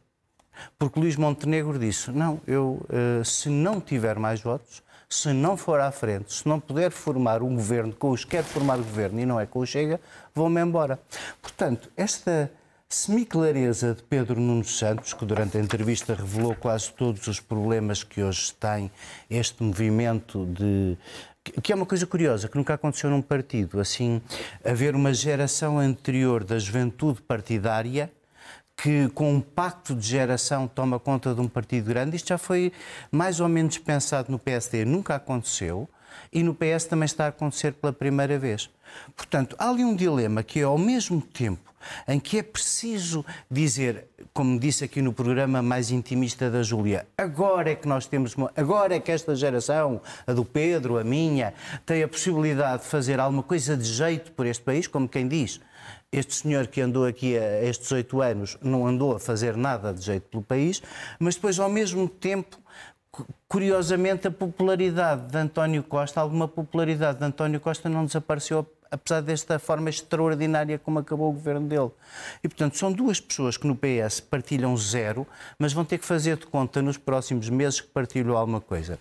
Porque 0.79 1.01
Luís 1.01 1.17
Montenegro 1.17 1.79
disse: 1.79 2.11
Não, 2.11 2.43
eu, 2.47 2.85
eh, 2.91 3.25
se 3.25 3.49
não 3.49 3.81
tiver 3.81 4.19
mais 4.19 4.43
votos, 4.43 4.83
se 5.09 5.33
não 5.33 5.57
for 5.57 5.81
à 5.81 5.91
frente, 5.91 6.31
se 6.31 6.47
não 6.47 6.61
puder 6.61 6.91
formar 6.91 7.43
um 7.43 7.55
governo 7.55 7.95
com 7.95 8.11
os 8.11 8.23
que 8.23 8.33
quer 8.33 8.45
formar 8.45 8.77
governo 8.77 9.19
e 9.19 9.25
não 9.25 9.41
é 9.41 9.47
com 9.47 9.61
o 9.61 9.67
Chega, 9.67 9.99
vou-me 10.35 10.61
embora. 10.61 11.01
Portanto, 11.41 11.91
esta 11.97 12.51
semi-clareza 12.89 13.95
de 13.95 14.03
Pedro 14.03 14.41
Nuno 14.41 14.65
Santos, 14.65 15.13
que 15.13 15.25
durante 15.25 15.59
a 15.59 15.61
entrevista 15.61 16.15
revelou 16.15 16.55
quase 16.55 16.93
todos 16.93 17.27
os 17.27 17.41
problemas 17.41 18.05
que 18.05 18.23
hoje 18.23 18.53
tem 18.55 18.91
este 19.29 19.63
movimento 19.63 20.47
de 20.47 20.97
que 21.63 21.73
é 21.73 21.77
uma 21.77 21.87
coisa 21.87 22.05
curiosa, 22.07 22.49
que 22.49 22.57
nunca 22.57 22.75
aconteceu 22.75 23.09
num 23.09 23.23
partido, 23.23 23.79
assim, 23.79 24.21
haver 24.65 24.97
uma 24.97 25.15
geração 25.15 25.79
anterior 25.79 26.43
da 26.43 26.59
juventude 26.59 27.23
partidária 27.23 28.11
que 28.77 29.09
com 29.11 29.33
um 29.35 29.41
pacto 29.41 29.95
de 29.95 30.07
geração 30.07 30.69
toma 30.69 30.99
conta 30.99 31.35
de 31.35 31.41
um 31.41 31.49
partido 31.49 31.87
grande. 31.87 32.17
Isto 32.17 32.29
já 32.29 32.39
foi 32.39 32.73
mais 33.11 33.41
ou 33.41 33.49
menos 33.49 33.79
pensado 33.79 34.31
no 34.31 34.39
PSD, 34.39 34.85
nunca 34.85 35.15
aconteceu, 35.15 35.89
e 36.33 36.43
no 36.43 36.55
PS 36.55 36.85
também 36.85 37.07
está 37.07 37.27
a 37.27 37.29
acontecer 37.29 37.73
pela 37.73 37.93
primeira 37.93 38.39
vez. 38.39 38.71
Portanto, 39.17 39.57
há 39.59 39.69
ali 39.69 39.85
um 39.85 39.95
dilema 39.95 40.43
que 40.43 40.61
é 40.61 40.63
ao 40.63 40.79
mesmo 40.79 41.21
tempo 41.21 41.75
em 42.07 42.19
que 42.19 42.39
é 42.39 42.43
preciso 42.43 43.25
dizer, 43.51 44.07
como 44.33 44.59
disse 44.59 44.85
aqui 44.85 45.01
no 45.01 45.13
programa 45.13 45.63
mais 45.63 45.91
intimista 45.91 46.51
da 46.51 46.63
Júlia, 46.63 47.07
agora 47.17 47.71
é 47.71 47.75
que 47.75 47.87
nós 47.87 48.07
temos, 48.07 48.35
uma, 48.35 48.51
agora 48.57 48.97
é 48.97 49.01
que 49.01 49.13
esta 49.13 49.35
geração, 49.35 50.01
a 50.27 50.33
do 50.33 50.45
Pedro, 50.45 50.99
a 50.99 51.05
minha, 51.05 51.55
tem 51.85 52.03
a 52.03 52.09
possibilidade 52.09 52.83
de 52.83 52.89
fazer 52.89 53.21
alguma 53.21 53.43
coisa 53.43 53.77
de 53.77 53.85
jeito 53.85 54.33
por 54.33 54.47
este 54.47 54.63
país, 54.63 54.87
como 54.87 55.09
quem 55.09 55.29
diz, 55.29 55.61
este 56.11 56.35
senhor 56.35 56.67
que 56.67 56.81
andou 56.81 57.05
aqui 57.05 57.37
a 57.37 57.63
estes 57.65 57.91
oito 57.93 58.23
anos 58.23 58.57
não 58.63 58.87
andou 58.87 59.17
a 59.17 59.21
fazer 59.21 59.57
nada 59.57 59.93
de 59.93 60.03
jeito 60.03 60.29
pelo 60.29 60.43
país, 60.43 60.83
mas 61.19 61.35
depois, 61.35 61.59
ao 61.59 61.69
mesmo 61.69 62.09
tempo, 62.09 62.59
curiosamente, 63.49 64.27
a 64.29 64.31
popularidade 64.31 65.31
de 65.31 65.39
António 65.39 65.83
Costa, 65.83 66.21
alguma 66.21 66.49
popularidade 66.49 67.19
de 67.19 67.25
António 67.25 67.61
Costa 67.61 67.89
não 67.89 68.05
desapareceu 68.05 68.67
apesar 68.91 69.21
desta 69.21 69.59
forma 69.59 69.91
extraordinária 69.91 70.79
como 70.79 70.99
acabou 70.99 71.31
o 71.31 71.33
governo 71.33 71.67
dele. 71.67 71.91
E, 72.43 72.49
portanto, 72.49 72.77
são 72.77 72.93
duas 72.93 73.21
pessoas 73.21 73.57
que 73.57 73.67
no 73.67 73.77
PS 73.77 74.21
partilham 74.21 74.77
zero, 74.77 75.27
mas 75.59 75.73
vão 75.73 75.85
ter 75.85 75.99
que 75.99 76.05
fazer 76.05 76.37
de 76.37 76.47
conta 76.47 76.81
nos 76.81 76.97
próximos 76.97 77.49
meses 77.49 77.81
que 77.81 77.89
partilham 77.89 78.37
alguma 78.37 78.61
coisa. 78.61 78.99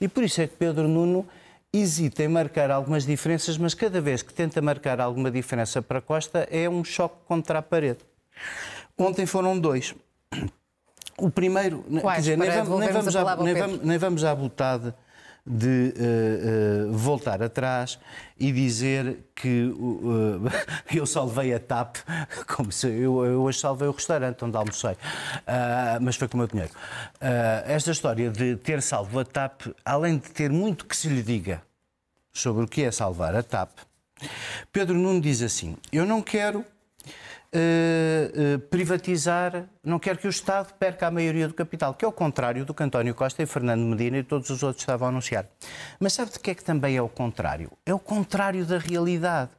E 0.00 0.08
por 0.08 0.24
isso 0.24 0.40
é 0.40 0.46
que 0.46 0.56
Pedro 0.56 0.88
Nuno 0.88 1.26
hesita 1.72 2.22
em 2.22 2.28
marcar 2.28 2.70
algumas 2.70 3.04
diferenças, 3.04 3.58
mas 3.58 3.74
cada 3.74 4.00
vez 4.00 4.22
que 4.22 4.32
tenta 4.32 4.62
marcar 4.62 5.00
alguma 5.00 5.30
diferença 5.30 5.82
para 5.82 6.00
Costa 6.00 6.48
é 6.50 6.68
um 6.68 6.82
choque 6.82 7.16
contra 7.26 7.58
a 7.58 7.62
parede. 7.62 7.98
Ontem 8.96 9.26
foram 9.26 9.58
dois. 9.58 9.94
O 11.18 11.30
primeiro, 11.30 11.82
Quais? 12.00 12.02
quer 12.02 12.20
dizer, 12.20 12.38
nem 12.38 12.50
vamos, 12.50 12.80
nem, 12.80 12.92
vamos 12.92 13.16
a 13.16 13.36
nem, 13.36 13.54
vamos, 13.54 13.80
nem 13.82 13.98
vamos 13.98 14.24
à 14.24 14.34
botade 14.34 14.92
de 15.46 15.94
uh, 15.96 16.88
uh, 16.88 16.92
voltar 16.92 17.40
atrás 17.40 17.98
e 18.38 18.50
dizer 18.50 19.18
que 19.34 19.64
uh, 19.66 20.42
eu 20.92 21.06
salvei 21.06 21.54
a 21.54 21.60
TAP, 21.60 21.98
como 22.48 22.72
se 22.72 22.88
eu, 22.88 23.24
eu 23.24 23.42
hoje 23.42 23.60
salvei 23.60 23.86
o 23.86 23.92
restaurante 23.92 24.44
onde 24.44 24.56
almocei, 24.56 24.96
Ah, 25.46 25.98
mas 26.00 26.16
foi 26.16 26.26
com 26.26 26.36
o 26.36 26.38
meu 26.38 26.48
dinheiro. 26.48 26.72
Ah, 27.20 27.62
esta 27.66 27.92
história 27.92 28.28
de 28.30 28.56
ter 28.56 28.82
salvo 28.82 29.20
a 29.20 29.24
TAP, 29.24 29.68
além 29.84 30.18
de 30.18 30.30
ter 30.30 30.50
muito 30.50 30.84
que 30.84 30.96
se 30.96 31.08
lhe 31.08 31.22
diga 31.22 31.62
sobre 32.32 32.64
o 32.64 32.68
que 32.68 32.82
é 32.82 32.90
salvar 32.90 33.34
a 33.36 33.42
TAP, 33.42 33.70
Pedro 34.72 34.94
Nuno 34.96 35.20
diz 35.20 35.42
assim: 35.42 35.76
Eu 35.92 36.04
não 36.04 36.20
quero 36.20 36.64
eh, 37.58 38.32
eh, 38.34 38.58
privatizar, 38.58 39.66
não 39.82 39.98
quero 39.98 40.18
que 40.18 40.26
o 40.26 40.30
Estado 40.30 40.74
perca 40.74 41.06
a 41.06 41.10
maioria 41.10 41.48
do 41.48 41.54
capital, 41.54 41.94
que 41.94 42.04
é 42.04 42.08
o 42.08 42.12
contrário 42.12 42.66
do 42.66 42.74
que 42.74 42.82
António 42.82 43.14
Costa 43.14 43.42
e 43.42 43.46
Fernando 43.46 43.80
Medina 43.80 44.18
e 44.18 44.22
todos 44.22 44.50
os 44.50 44.62
outros 44.62 44.82
estavam 44.82 45.08
a 45.08 45.10
anunciar. 45.10 45.46
Mas 45.98 46.12
sabe 46.12 46.32
de 46.32 46.38
que 46.38 46.50
é 46.50 46.54
que 46.54 46.62
também 46.62 46.96
é 46.96 47.00
o 47.00 47.08
contrário? 47.08 47.72
É 47.86 47.94
o 47.94 47.98
contrário 47.98 48.66
da 48.66 48.76
realidade. 48.76 49.52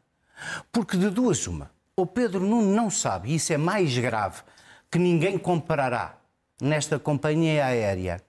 Porque 0.72 0.96
de 0.96 1.10
duas 1.10 1.48
uma, 1.48 1.72
o 1.96 2.06
Pedro 2.06 2.42
Nuno 2.42 2.72
não 2.72 2.92
sabe, 2.92 3.32
e 3.32 3.36
isso 3.36 3.52
é 3.52 3.58
mais 3.58 3.98
grave, 3.98 4.44
que 4.92 5.00
ninguém 5.00 5.36
comparará 5.36 6.18
nesta 6.62 7.00
companhia 7.00 7.66
aérea 7.66 8.22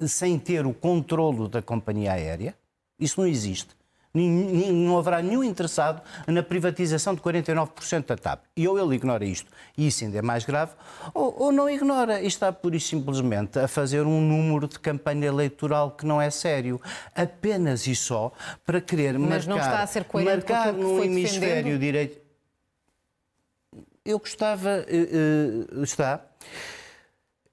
sem 0.00 0.38
ter 0.38 0.64
o 0.64 0.72
controlo 0.72 1.46
da 1.46 1.60
companhia 1.60 2.12
aérea. 2.12 2.56
Isso 2.98 3.20
não 3.20 3.26
existe. 3.26 3.76
Não 4.14 4.98
haverá 4.98 5.22
nenhum 5.22 5.42
interessado 5.42 6.02
na 6.26 6.42
privatização 6.42 7.14
de 7.14 7.22
49% 7.22 8.06
da 8.06 8.16
TAP. 8.16 8.44
E 8.54 8.68
ou 8.68 8.78
ele 8.78 8.96
ignora 8.96 9.24
isto, 9.24 9.50
e 9.76 9.86
isso 9.86 10.04
ainda 10.04 10.18
é 10.18 10.22
mais 10.22 10.44
grave, 10.44 10.72
ou, 11.14 11.34
ou 11.44 11.52
não 11.52 11.68
ignora 11.68 12.20
e 12.20 12.26
está 12.26 12.52
pura 12.52 12.76
e 12.76 12.80
simplesmente 12.80 13.58
a 13.58 13.66
fazer 13.66 14.02
um 14.02 14.20
número 14.20 14.68
de 14.68 14.78
campanha 14.78 15.26
eleitoral 15.26 15.92
que 15.92 16.04
não 16.04 16.20
é 16.20 16.28
sério, 16.28 16.78
apenas 17.14 17.86
e 17.86 17.96
só 17.96 18.32
para 18.66 18.82
querer 18.82 19.18
Mas 19.18 19.46
marcar, 19.46 19.48
não 19.48 19.56
está 19.56 19.82
a 19.82 19.86
ser 19.86 20.06
marcar 20.12 20.74
que 20.74 20.82
foi 20.82 21.06
hemisfério 21.06 21.78
direito. 21.78 22.20
Eu 24.04 24.18
gostava. 24.18 24.84
eh, 24.88 25.08
eh, 25.78 25.82
está. 25.82 26.20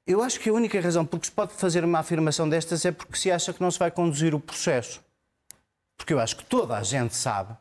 Eu 0.06 0.24
acho 0.24 0.40
que 0.40 0.50
a 0.50 0.54
única 0.54 0.82
razão 0.82 1.06
porque 1.06 1.28
se 1.28 1.32
pode 1.32 1.54
fazer 1.54 1.84
uma 1.86 2.00
afirmação 2.00 2.50
destas 2.50 2.84
é 2.84 2.92
porque 2.92 3.16
se 3.16 3.32
acha 3.32 3.54
que 3.54 3.62
não 3.62 3.70
se 3.70 3.78
vai 3.78 3.92
conduzir 3.92 4.34
o 4.34 4.40
processo. 4.40 5.00
Porque 6.00 6.14
eu 6.14 6.20
acho 6.20 6.38
que 6.38 6.46
toda 6.46 6.78
a 6.78 6.82
gente 6.82 7.14
sabe 7.14 7.56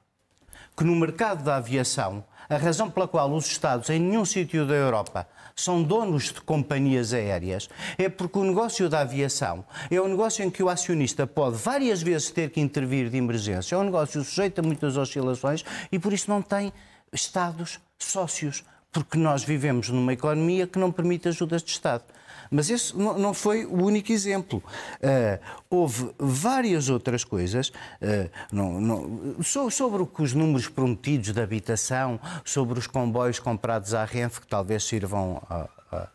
que 0.77 0.85
no 0.85 0.95
mercado 0.95 1.43
da 1.43 1.57
aviação, 1.57 2.25
a 2.49 2.57
razão 2.57 2.89
pela 2.89 3.09
qual 3.09 3.31
os 3.35 3.47
Estados 3.47 3.91
em 3.91 3.99
nenhum 3.99 4.25
sítio 4.25 4.65
da 4.65 4.75
Europa 4.75 5.29
são 5.57 5.83
donos 5.83 6.33
de 6.33 6.41
companhias 6.41 7.13
aéreas 7.13 7.69
é 7.99 8.09
porque 8.09 8.39
o 8.39 8.45
negócio 8.45 8.89
da 8.89 9.01
aviação 9.01 9.65
é 9.91 10.01
um 10.01 10.07
negócio 10.07 10.45
em 10.45 10.51
que 10.51 10.63
o 10.63 10.69
acionista 10.69 11.27
pode 11.27 11.57
várias 11.57 12.01
vezes 12.01 12.31
ter 12.31 12.51
que 12.51 12.61
intervir 12.61 13.11
de 13.11 13.17
emergência. 13.17 13.75
É 13.75 13.79
um 13.79 13.83
negócio 13.83 14.23
sujeito 14.23 14.61
a 14.61 14.63
muitas 14.63 14.97
oscilações 14.97 15.65
e 15.91 15.99
por 15.99 16.13
isso 16.13 16.31
não 16.31 16.41
tem 16.41 16.73
Estados 17.13 17.81
sócios, 17.99 18.63
porque 18.93 19.19
nós 19.19 19.45
vivemos 19.45 19.89
numa 19.91 20.13
economia 20.13 20.67
que 20.67 20.79
não 20.79 20.91
permite 20.91 21.29
ajudas 21.29 21.63
de 21.63 21.71
Estado. 21.71 22.05
Mas 22.51 22.71
esse 22.71 22.97
não 22.97 23.35
foi 23.35 23.67
o 23.67 23.85
único 23.85 24.11
exemplo. 24.11 24.63
Eh, 25.03 25.39
houve 25.69 26.11
várias 26.19 26.89
outras 26.89 27.23
coisas 27.23 27.71
eh, 28.01 28.31
não- 28.51 28.81
não- 28.81 29.37
so- 29.43 29.71
sobre 29.71 30.03
os 30.19 30.33
números 30.33 30.67
prometidos 30.67 31.31
de 31.33 31.41
habitação, 31.43 32.19
sobre 32.47 32.79
os 32.79 32.87
comboios 32.87 33.39
comprados 33.39 33.93
à 33.93 34.03
Renfe, 34.07 34.41
que 34.41 34.47
talvez 34.47 34.83
sirvam 34.85 35.43
a- 35.51 35.69
a- 35.95 36.09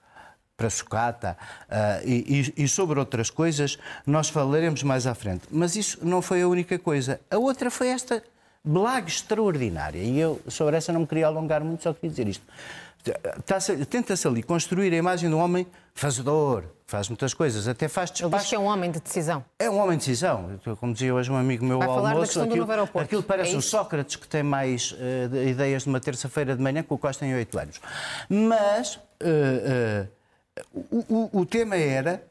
para 0.58 0.70
sucata 0.72 1.38
ah, 1.70 2.00
e, 2.04 2.52
e- 2.58 2.64
e 2.64 2.68
sobre 2.68 2.98
outras 3.00 3.30
coisas 3.30 3.78
nós 4.06 4.30
falaremos 4.30 4.82
mais 4.82 5.06
à 5.06 5.14
frente. 5.14 5.44
Mas 5.52 5.76
isso 5.76 6.00
não 6.04 6.20
foi 6.22 6.42
a 6.42 6.48
única 6.48 6.80
coisa. 6.80 7.20
A 7.30 7.38
outra 7.38 7.70
foi 7.70 7.90
esta 7.90 8.24
blague 8.64 9.10
extraordinária. 9.10 10.00
E 10.00 10.20
eu 10.20 10.40
sobre 10.48 10.78
essa 10.78 10.92
não 10.94 11.02
me 11.02 11.08
queria 11.08 11.28
alongar 11.28 11.64
muito, 11.64 11.84
só 11.84 11.94
queria 11.94 12.10
dizer 12.10 12.28
isto. 12.28 12.46
Tenta-se 13.90 14.28
ali 14.28 14.42
construir 14.42 14.94
a 14.94 14.98
imagem 14.98 15.30
de 15.30 15.36
um 15.36 15.40
homem 15.40 15.68
fazedor, 15.94 16.62
que 16.86 16.92
faz 16.92 17.10
muitas 17.10 17.34
coisas, 17.34 17.68
até 17.68 17.88
faz 17.90 18.10
Ele 18.12 18.14
diz 18.16 18.22
despachos. 18.24 18.50
que 18.50 18.56
é 18.56 18.60
um 18.60 18.66
homem 18.66 18.90
de 18.92 19.00
decisão. 19.02 19.44
É 19.60 19.70
um 19.70 19.78
homem 19.78 19.98
de 19.98 20.06
decisão. 20.06 20.58
Como 20.80 20.94
dizia 20.94 21.14
hoje 21.14 21.30
um 21.30 21.36
amigo 21.36 21.66
meu 21.66 21.80
Vai 21.80 21.88
ao 21.88 21.96
falar 21.96 22.08
da 22.10 22.14
almoço, 22.16 22.28
questão 22.32 22.44
do 22.44 22.50
aquilo, 22.50 22.60
novo 22.62 22.72
aeroporto. 22.72 23.06
aquilo 23.06 23.24
parece 23.24 23.54
É 23.54 23.58
o? 23.58 23.62
Sócrates 23.62 24.16
que 24.16 24.28
tem 24.28 24.42
mais 24.42 24.96
de- 25.30 25.50
ideias 25.50 25.84
de 25.84 25.90
uma 25.90 26.00
terça-feira 26.00 26.56
de 26.56 26.62
manhã 26.62 26.82
que 26.82 26.94
o 26.94 26.98
Costa 26.98 27.26
em 27.26 27.34
oito 27.36 27.60
anos. 27.60 27.82
Mas 28.30 29.00
eh, 29.20 30.08
eh, 30.58 30.64
o, 30.74 31.30
o- 31.34 31.40
o 31.42 31.46
tema 31.46 31.76
era 31.76 32.24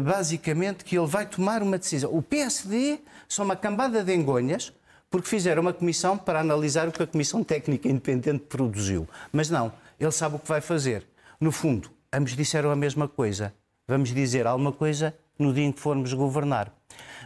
basicamente 0.00 0.84
que 0.84 0.96
ele 0.96 1.06
vai 1.06 1.26
tomar 1.26 1.62
uma 1.62 1.76
decisão. 1.78 2.10
O 2.14 2.22
PSD 2.22 2.98
são 3.28 3.44
uma 3.44 3.56
cambada 3.56 4.02
de 4.02 4.14
engonhas 4.14 4.72
porque 5.12 5.28
fizeram 5.28 5.60
uma 5.60 5.74
comissão 5.74 6.16
para 6.16 6.40
analisar 6.40 6.88
o 6.88 6.92
que 6.92 7.02
a 7.02 7.06
Comissão 7.06 7.44
Técnica 7.44 7.86
Independente 7.86 8.44
produziu. 8.48 9.06
Mas 9.30 9.50
não, 9.50 9.70
ele 10.00 10.10
sabe 10.10 10.36
o 10.36 10.38
que 10.38 10.48
vai 10.48 10.62
fazer. 10.62 11.06
No 11.38 11.52
fundo, 11.52 11.90
ambos 12.10 12.34
disseram 12.34 12.70
a 12.70 12.76
mesma 12.76 13.06
coisa. 13.06 13.52
Vamos 13.86 14.08
dizer 14.14 14.46
alguma 14.46 14.72
coisa 14.72 15.14
no 15.38 15.52
dia 15.52 15.64
em 15.64 15.70
que 15.72 15.80
formos 15.80 16.14
governar. 16.14 16.72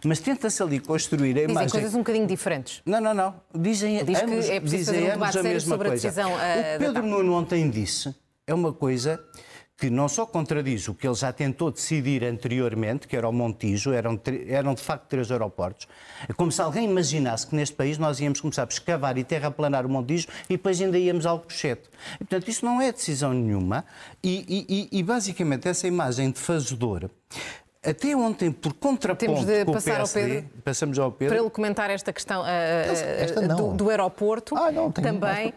Mas 0.05 0.19
tenta-se 0.19 0.61
ali 0.63 0.81
construir 0.81 1.31
a 1.31 1.35
Dizem 1.35 1.51
imagem. 1.51 1.71
coisas 1.71 1.95
um 1.95 1.99
bocadinho 1.99 2.27
diferentes. 2.27 2.83
Não, 2.85 3.01
não, 3.01 3.15
não. 3.15 3.35
Dizem 3.55 4.05
Diz 4.05 4.19
que 4.19 4.25
ambos, 4.25 4.49
é 4.49 4.61
preciso 4.61 4.93
dizem 4.93 4.95
fazer 4.95 4.99
um 4.99 5.07
ambos 5.07 5.13
debate 5.15 5.29
a 5.29 5.33
sério 5.43 5.53
mesma 5.55 5.71
sobre 5.71 5.87
a 5.87 5.91
coisa. 5.93 6.09
decisão, 6.09 6.33
o 6.33 6.39
eh, 6.41 6.79
que 6.79 6.85
da 6.85 6.93
Pedro. 6.93 7.07
Nuno 7.07 7.33
ontem 7.35 7.71
disse 7.71 8.15
é 8.47 8.53
uma 8.55 8.73
coisa 8.73 9.21
que 9.79 9.91
não 9.91 10.09
só 10.09 10.25
contradiz 10.25 10.89
o 10.89 10.95
que 10.95 11.07
ele 11.07 11.15
já 11.15 11.31
tentou 11.33 11.71
decidir 11.71 12.25
anteriormente, 12.25 13.07
que 13.07 13.15
era 13.15 13.29
o 13.29 13.33
Montijo, 13.33 13.93
eram, 13.93 14.19
eram 14.49 14.73
de 14.75 14.81
facto 14.81 15.07
três 15.07 15.31
aeroportos, 15.31 15.87
é 16.27 16.33
como 16.33 16.51
se 16.51 16.63
alguém 16.63 16.85
imaginasse 16.89 17.47
que 17.47 17.55
neste 17.55 17.77
país 17.77 17.99
nós 17.99 18.19
íamos 18.19 18.41
começar 18.41 18.63
a 18.63 18.69
escavar 18.69 19.19
e 19.19 19.25
terraplanar 19.25 19.85
o 19.85 19.89
Montijo 19.89 20.29
e 20.49 20.57
depois 20.57 20.81
ainda 20.81 20.99
íamos 20.99 21.27
ao 21.27 21.41
Cochete. 21.41 21.91
E, 22.15 22.19
portanto, 22.25 22.49
isso 22.49 22.65
não 22.65 22.81
é 22.81 22.91
decisão 22.91 23.35
nenhuma 23.35 23.85
e- 24.25 24.89
e- 24.93 24.99
e, 24.99 25.03
basicamente 25.03 25.69
essa 25.69 25.87
imagem 25.87 26.31
de 26.31 26.39
fazedor, 26.41 27.11
até 27.89 28.17
ontem, 28.17 28.51
por 28.53 28.73
contraponto 28.75 29.19
Temos 29.27 29.45
de 29.47 29.65
com 29.65 29.73
passar 29.73 29.99
o 29.99 30.01
ao 30.03 30.09
PSD, 30.09 30.35
Pedro. 30.43 30.51
passamos 30.65 30.99
ao 30.99 31.13
Pedro, 31.13 31.35
Para 31.35 31.43
ele 31.43 31.51
comentar 31.51 31.91
esta 31.91 32.13
questão 32.13 32.43
ah, 32.45 32.49
Esta 32.51 33.41
ah, 33.45 33.49
do, 33.49 33.73
do 33.75 33.91
aeroporto 33.91 34.57
Ah, 34.57 34.71
não, 34.73 34.91
também. 34.91 35.53